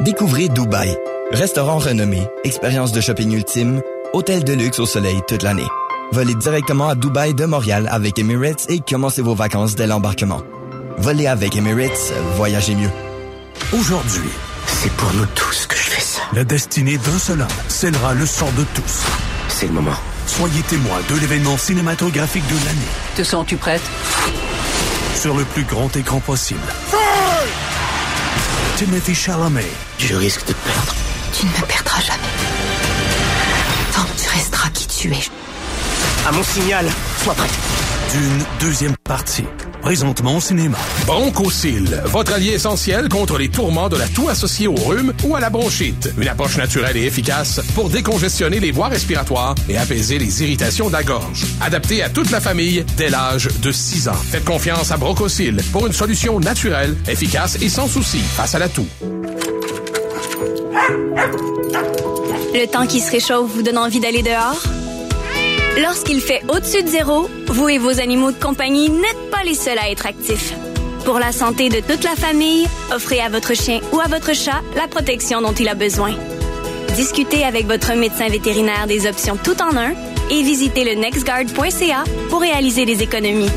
Découvrez 0.00 0.48
Dubaï. 0.48 0.96
Restaurant 1.32 1.78
renommé, 1.78 2.22
expérience 2.44 2.92
de 2.92 3.00
shopping 3.00 3.32
ultime, 3.32 3.82
hôtel 4.12 4.44
de 4.44 4.52
luxe 4.52 4.78
au 4.78 4.86
soleil 4.86 5.20
toute 5.26 5.42
l'année. 5.42 5.66
Volez 6.12 6.36
directement 6.36 6.88
à 6.88 6.94
Dubaï 6.94 7.34
de 7.34 7.44
Montréal 7.46 7.88
avec 7.90 8.16
Emirates 8.16 8.66
et 8.68 8.78
commencez 8.78 9.22
vos 9.22 9.34
vacances 9.34 9.74
dès 9.74 9.88
l'embarquement. 9.88 10.42
Volez 10.98 11.26
avec 11.26 11.56
Emirates, 11.56 12.12
voyagez 12.36 12.76
mieux. 12.76 12.90
Aujourd'hui, 13.72 14.30
c'est 14.66 14.92
pour 14.92 15.12
nous 15.14 15.26
tous 15.34 15.66
que 15.66 15.76
je 15.76 15.90
fais 15.90 16.00
ça. 16.00 16.20
La 16.32 16.44
destinée 16.44 16.96
d'un 16.96 17.18
seul 17.18 17.40
homme 17.40 17.48
scellera 17.66 18.14
le 18.14 18.24
sort 18.24 18.52
de 18.52 18.62
tous. 18.74 19.02
C'est 19.48 19.66
le 19.66 19.72
moment. 19.72 19.96
Soyez 20.26 20.62
témoin 20.62 20.98
de 21.10 21.18
l'événement 21.18 21.58
cinématographique 21.58 22.46
de 22.46 22.66
l'année. 22.66 22.88
Te 23.16 23.24
sens-tu 23.24 23.56
prête? 23.56 23.82
Sur 25.16 25.36
le 25.36 25.42
plus 25.42 25.64
grand 25.64 25.94
écran 25.96 26.20
possible. 26.20 26.60
Timothy 28.78 29.12
Chalamet. 29.12 29.66
Je 29.98 30.14
risque 30.14 30.46
de 30.46 30.52
perdre. 30.52 30.94
Tu 31.32 31.46
ne 31.46 31.50
me 31.50 31.66
perdras 31.66 32.00
jamais. 32.00 32.22
Tant 33.92 34.04
que 34.04 34.22
tu 34.22 34.28
resteras 34.28 34.70
qui 34.70 34.86
tu 34.86 35.12
es. 35.12 35.28
À 36.28 36.30
mon 36.30 36.44
signal, 36.44 36.86
sois 37.24 37.34
prêt. 37.34 37.48
D'une 38.12 38.44
deuxième 38.60 38.96
partie. 38.98 39.46
Présentement 39.82 40.36
au 40.36 40.40
cinéma. 40.40 40.76
Bronchosil, 41.06 42.02
votre 42.06 42.34
allié 42.34 42.52
essentiel 42.52 43.08
contre 43.08 43.38
les 43.38 43.48
tourments 43.48 43.88
de 43.88 43.96
la 43.96 44.06
toux 44.08 44.28
associée 44.28 44.66
au 44.66 44.74
rhume 44.74 45.12
ou 45.24 45.36
à 45.36 45.40
la 45.40 45.50
bronchite. 45.50 46.12
Une 46.18 46.28
approche 46.28 46.56
naturelle 46.58 46.96
et 46.96 47.04
efficace 47.04 47.60
pour 47.74 47.88
décongestionner 47.88 48.60
les 48.60 48.70
voies 48.70 48.88
respiratoires 48.88 49.54
et 49.68 49.78
apaiser 49.78 50.18
les 50.18 50.42
irritations 50.42 50.88
de 50.88 50.92
la 50.92 51.02
gorge. 51.02 51.46
Adapté 51.60 52.02
à 52.02 52.10
toute 52.10 52.30
la 52.30 52.40
famille 52.40 52.84
dès 52.96 53.08
l'âge 53.08 53.48
de 53.62 53.72
6 53.72 54.08
ans. 54.08 54.14
Faites 54.14 54.44
confiance 54.44 54.90
à 54.90 54.96
Bronchosil 54.96 55.62
pour 55.72 55.86
une 55.86 55.92
solution 55.92 56.40
naturelle, 56.40 56.96
efficace 57.08 57.56
et 57.62 57.68
sans 57.68 57.86
souci 57.86 58.18
face 58.18 58.54
à 58.54 58.58
la 58.58 58.68
toux. 58.68 58.86
Le 62.54 62.66
temps 62.66 62.86
qui 62.86 63.00
se 63.00 63.10
réchauffe 63.10 63.50
vous 63.52 63.62
donne 63.62 63.78
envie 63.78 64.00
d'aller 64.00 64.22
dehors? 64.22 64.77
Lorsqu'il 65.78 66.20
fait 66.20 66.42
au-dessus 66.48 66.82
de 66.82 66.88
zéro, 66.88 67.28
vous 67.46 67.68
et 67.68 67.78
vos 67.78 68.00
animaux 68.00 68.32
de 68.32 68.42
compagnie 68.42 68.90
n'êtes 68.90 69.30
pas 69.30 69.44
les 69.44 69.54
seuls 69.54 69.78
à 69.78 69.90
être 69.90 70.06
actifs. 70.06 70.52
Pour 71.04 71.20
la 71.20 71.30
santé 71.30 71.68
de 71.68 71.80
toute 71.80 72.02
la 72.02 72.16
famille, 72.16 72.66
offrez 72.92 73.20
à 73.20 73.28
votre 73.28 73.54
chien 73.54 73.80
ou 73.92 74.00
à 74.00 74.08
votre 74.08 74.34
chat 74.34 74.60
la 74.76 74.88
protection 74.88 75.40
dont 75.40 75.52
il 75.52 75.68
a 75.68 75.74
besoin. 75.74 76.14
Discutez 76.96 77.44
avec 77.44 77.66
votre 77.66 77.94
médecin 77.94 78.28
vétérinaire 78.28 78.88
des 78.88 79.06
options 79.06 79.36
tout 79.36 79.62
en 79.62 79.76
un 79.76 79.92
et 80.30 80.42
visitez 80.42 80.82
le 80.84 81.00
nextguard.ca 81.00 82.02
pour 82.28 82.40
réaliser 82.40 82.84
des 82.84 83.02
économies. 83.02 83.50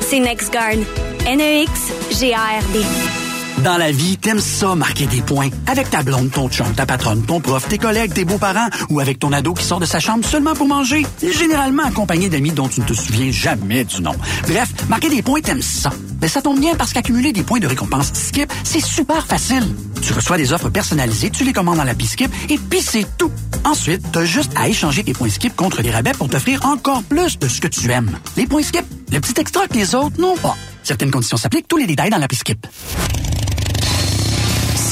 C'est 0.00 0.18
NextGuard. 0.18 0.78
N-E-X-G-A-R-D. 1.24 3.21
Dans 3.64 3.76
la 3.76 3.92
vie, 3.92 4.16
t'aimes 4.16 4.40
ça 4.40 4.74
marquer 4.74 5.06
des 5.06 5.20
points. 5.20 5.48
Avec 5.68 5.88
ta 5.88 6.02
blonde, 6.02 6.32
ton 6.32 6.48
chum, 6.48 6.66
ta 6.74 6.84
patronne, 6.84 7.22
ton 7.22 7.40
prof, 7.40 7.68
tes 7.68 7.78
collègues, 7.78 8.12
tes 8.12 8.24
beaux-parents 8.24 8.68
ou 8.90 8.98
avec 8.98 9.20
ton 9.20 9.32
ado 9.32 9.54
qui 9.54 9.64
sort 9.64 9.78
de 9.78 9.86
sa 9.86 10.00
chambre 10.00 10.24
seulement 10.24 10.54
pour 10.54 10.66
manger. 10.66 11.06
Généralement 11.22 11.84
accompagné 11.84 12.28
d'amis 12.28 12.50
dont 12.50 12.66
tu 12.66 12.80
ne 12.80 12.86
te 12.86 12.92
souviens 12.92 13.30
jamais 13.30 13.84
du 13.84 14.02
nom. 14.02 14.14
Bref, 14.48 14.68
marquer 14.88 15.10
des 15.10 15.22
points, 15.22 15.40
t'aimes 15.40 15.62
ça. 15.62 15.90
Mais 16.20 16.26
ça 16.26 16.42
tombe 16.42 16.58
bien 16.58 16.74
parce 16.74 16.92
qu'accumuler 16.92 17.32
des 17.32 17.44
points 17.44 17.60
de 17.60 17.68
récompense 17.68 18.12
Skip, 18.12 18.52
c'est 18.64 18.84
super 18.84 19.24
facile. 19.26 19.64
Tu 20.02 20.12
reçois 20.12 20.38
des 20.38 20.52
offres 20.52 20.68
personnalisées, 20.68 21.30
tu 21.30 21.44
les 21.44 21.52
commandes 21.52 21.76
dans 21.76 21.84
l'appli 21.84 22.08
Skip 22.08 22.32
et 22.50 22.58
puis 22.58 22.80
c'est 22.82 23.06
tout. 23.16 23.30
Ensuite, 23.64 24.02
t'as 24.10 24.24
juste 24.24 24.50
à 24.56 24.68
échanger 24.68 25.04
tes 25.04 25.12
points 25.12 25.30
Skip 25.30 25.54
contre 25.54 25.82
des 25.82 25.92
rabais 25.92 26.12
pour 26.12 26.28
t'offrir 26.28 26.66
encore 26.66 27.04
plus 27.04 27.38
de 27.38 27.46
ce 27.46 27.60
que 27.60 27.68
tu 27.68 27.88
aimes. 27.92 28.18
Les 28.36 28.48
points 28.48 28.64
Skip, 28.64 28.84
le 29.12 29.20
petit 29.20 29.40
extra 29.40 29.68
que 29.68 29.74
les 29.74 29.94
autres 29.94 30.20
n'ont 30.20 30.36
pas. 30.36 30.56
Certaines 30.82 31.12
conditions 31.12 31.36
s'appliquent, 31.36 31.68
tous 31.68 31.76
les 31.76 31.86
détails 31.86 32.10
dans 32.10 32.18
l'appli 32.18 32.36
Skip. 32.36 32.66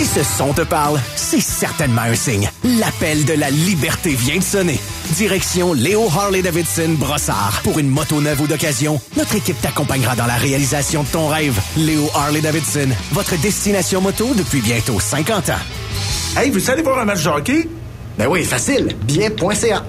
Si 0.00 0.06
ce 0.06 0.22
son 0.24 0.54
te 0.54 0.62
parle, 0.62 0.98
c'est 1.14 1.42
certainement 1.42 2.00
un 2.00 2.14
signe. 2.14 2.50
L'appel 2.64 3.26
de 3.26 3.34
la 3.34 3.50
liberté 3.50 4.14
vient 4.14 4.38
de 4.38 4.42
sonner. 4.42 4.80
Direction 5.10 5.74
Léo 5.74 6.08
Harley-Davidson 6.08 6.94
Brossard. 6.96 7.60
Pour 7.64 7.78
une 7.78 7.90
moto 7.90 8.18
neuve 8.22 8.40
ou 8.40 8.46
d'occasion, 8.46 8.98
notre 9.18 9.34
équipe 9.34 9.60
t'accompagnera 9.60 10.16
dans 10.16 10.24
la 10.24 10.36
réalisation 10.36 11.02
de 11.02 11.08
ton 11.08 11.28
rêve. 11.28 11.60
Léo 11.76 12.08
Harley-Davidson, 12.14 12.88
votre 13.12 13.38
destination 13.42 14.00
moto 14.00 14.32
depuis 14.32 14.62
bientôt 14.62 14.98
50 14.98 15.50
ans. 15.50 16.34
Hey, 16.34 16.48
vous 16.48 16.70
allez 16.70 16.80
voir 16.80 17.00
un 17.00 17.04
match 17.04 17.22
de 17.22 17.28
hockey? 17.28 17.68
Ben 18.16 18.26
oui, 18.26 18.44
facile. 18.44 18.96
Bien.ca. 19.02 19.84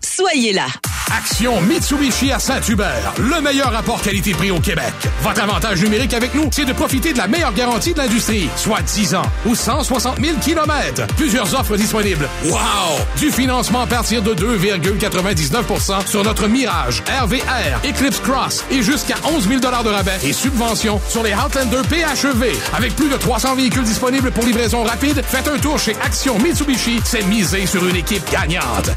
Soyez 0.00 0.52
là. 0.52 0.66
Action 1.16 1.60
Mitsubishi 1.62 2.32
à 2.32 2.38
Saint-Hubert. 2.38 3.14
Le 3.18 3.40
meilleur 3.40 3.72
rapport 3.72 4.00
qualité-prix 4.02 4.50
au 4.50 4.60
Québec. 4.60 4.92
Votre 5.22 5.42
avantage 5.42 5.82
numérique 5.82 6.14
avec 6.14 6.34
nous, 6.34 6.48
c'est 6.52 6.64
de 6.64 6.72
profiter 6.72 7.12
de 7.12 7.18
la 7.18 7.26
meilleure 7.26 7.52
garantie 7.52 7.92
de 7.92 7.98
l'industrie, 7.98 8.48
soit 8.56 8.82
10 8.82 9.14
ans 9.14 9.22
ou 9.46 9.54
160 9.54 10.20
000 10.20 10.38
kilomètres. 10.38 11.06
Plusieurs 11.16 11.58
offres 11.58 11.76
disponibles. 11.76 12.28
Wow! 12.44 12.98
Du 13.18 13.30
financement 13.30 13.82
à 13.82 13.86
partir 13.86 14.22
de 14.22 14.34
2,99% 14.34 16.06
sur 16.06 16.24
notre 16.24 16.46
Mirage, 16.48 17.02
RVR, 17.22 17.80
Eclipse 17.84 18.20
Cross 18.20 18.64
et 18.70 18.82
jusqu'à 18.82 19.16
11 19.24 19.48
000 19.48 19.60
de 19.60 19.66
rabais 19.66 20.18
et 20.22 20.32
subventions 20.32 21.00
sur 21.08 21.22
les 21.22 21.34
Outlander 21.34 21.82
PHEV. 21.88 22.52
Avec 22.74 22.94
plus 22.96 23.08
de 23.08 23.16
300 23.16 23.56
véhicules 23.56 23.84
disponibles 23.84 24.30
pour 24.30 24.44
livraison 24.44 24.84
rapide, 24.84 25.22
faites 25.26 25.48
un 25.48 25.58
tour 25.58 25.78
chez 25.78 25.96
Action 26.02 26.38
Mitsubishi. 26.38 27.00
C'est 27.04 27.24
misé 27.26 27.66
sur 27.66 27.86
une 27.86 27.96
équipe 27.96 28.30
gagnante. 28.30 28.90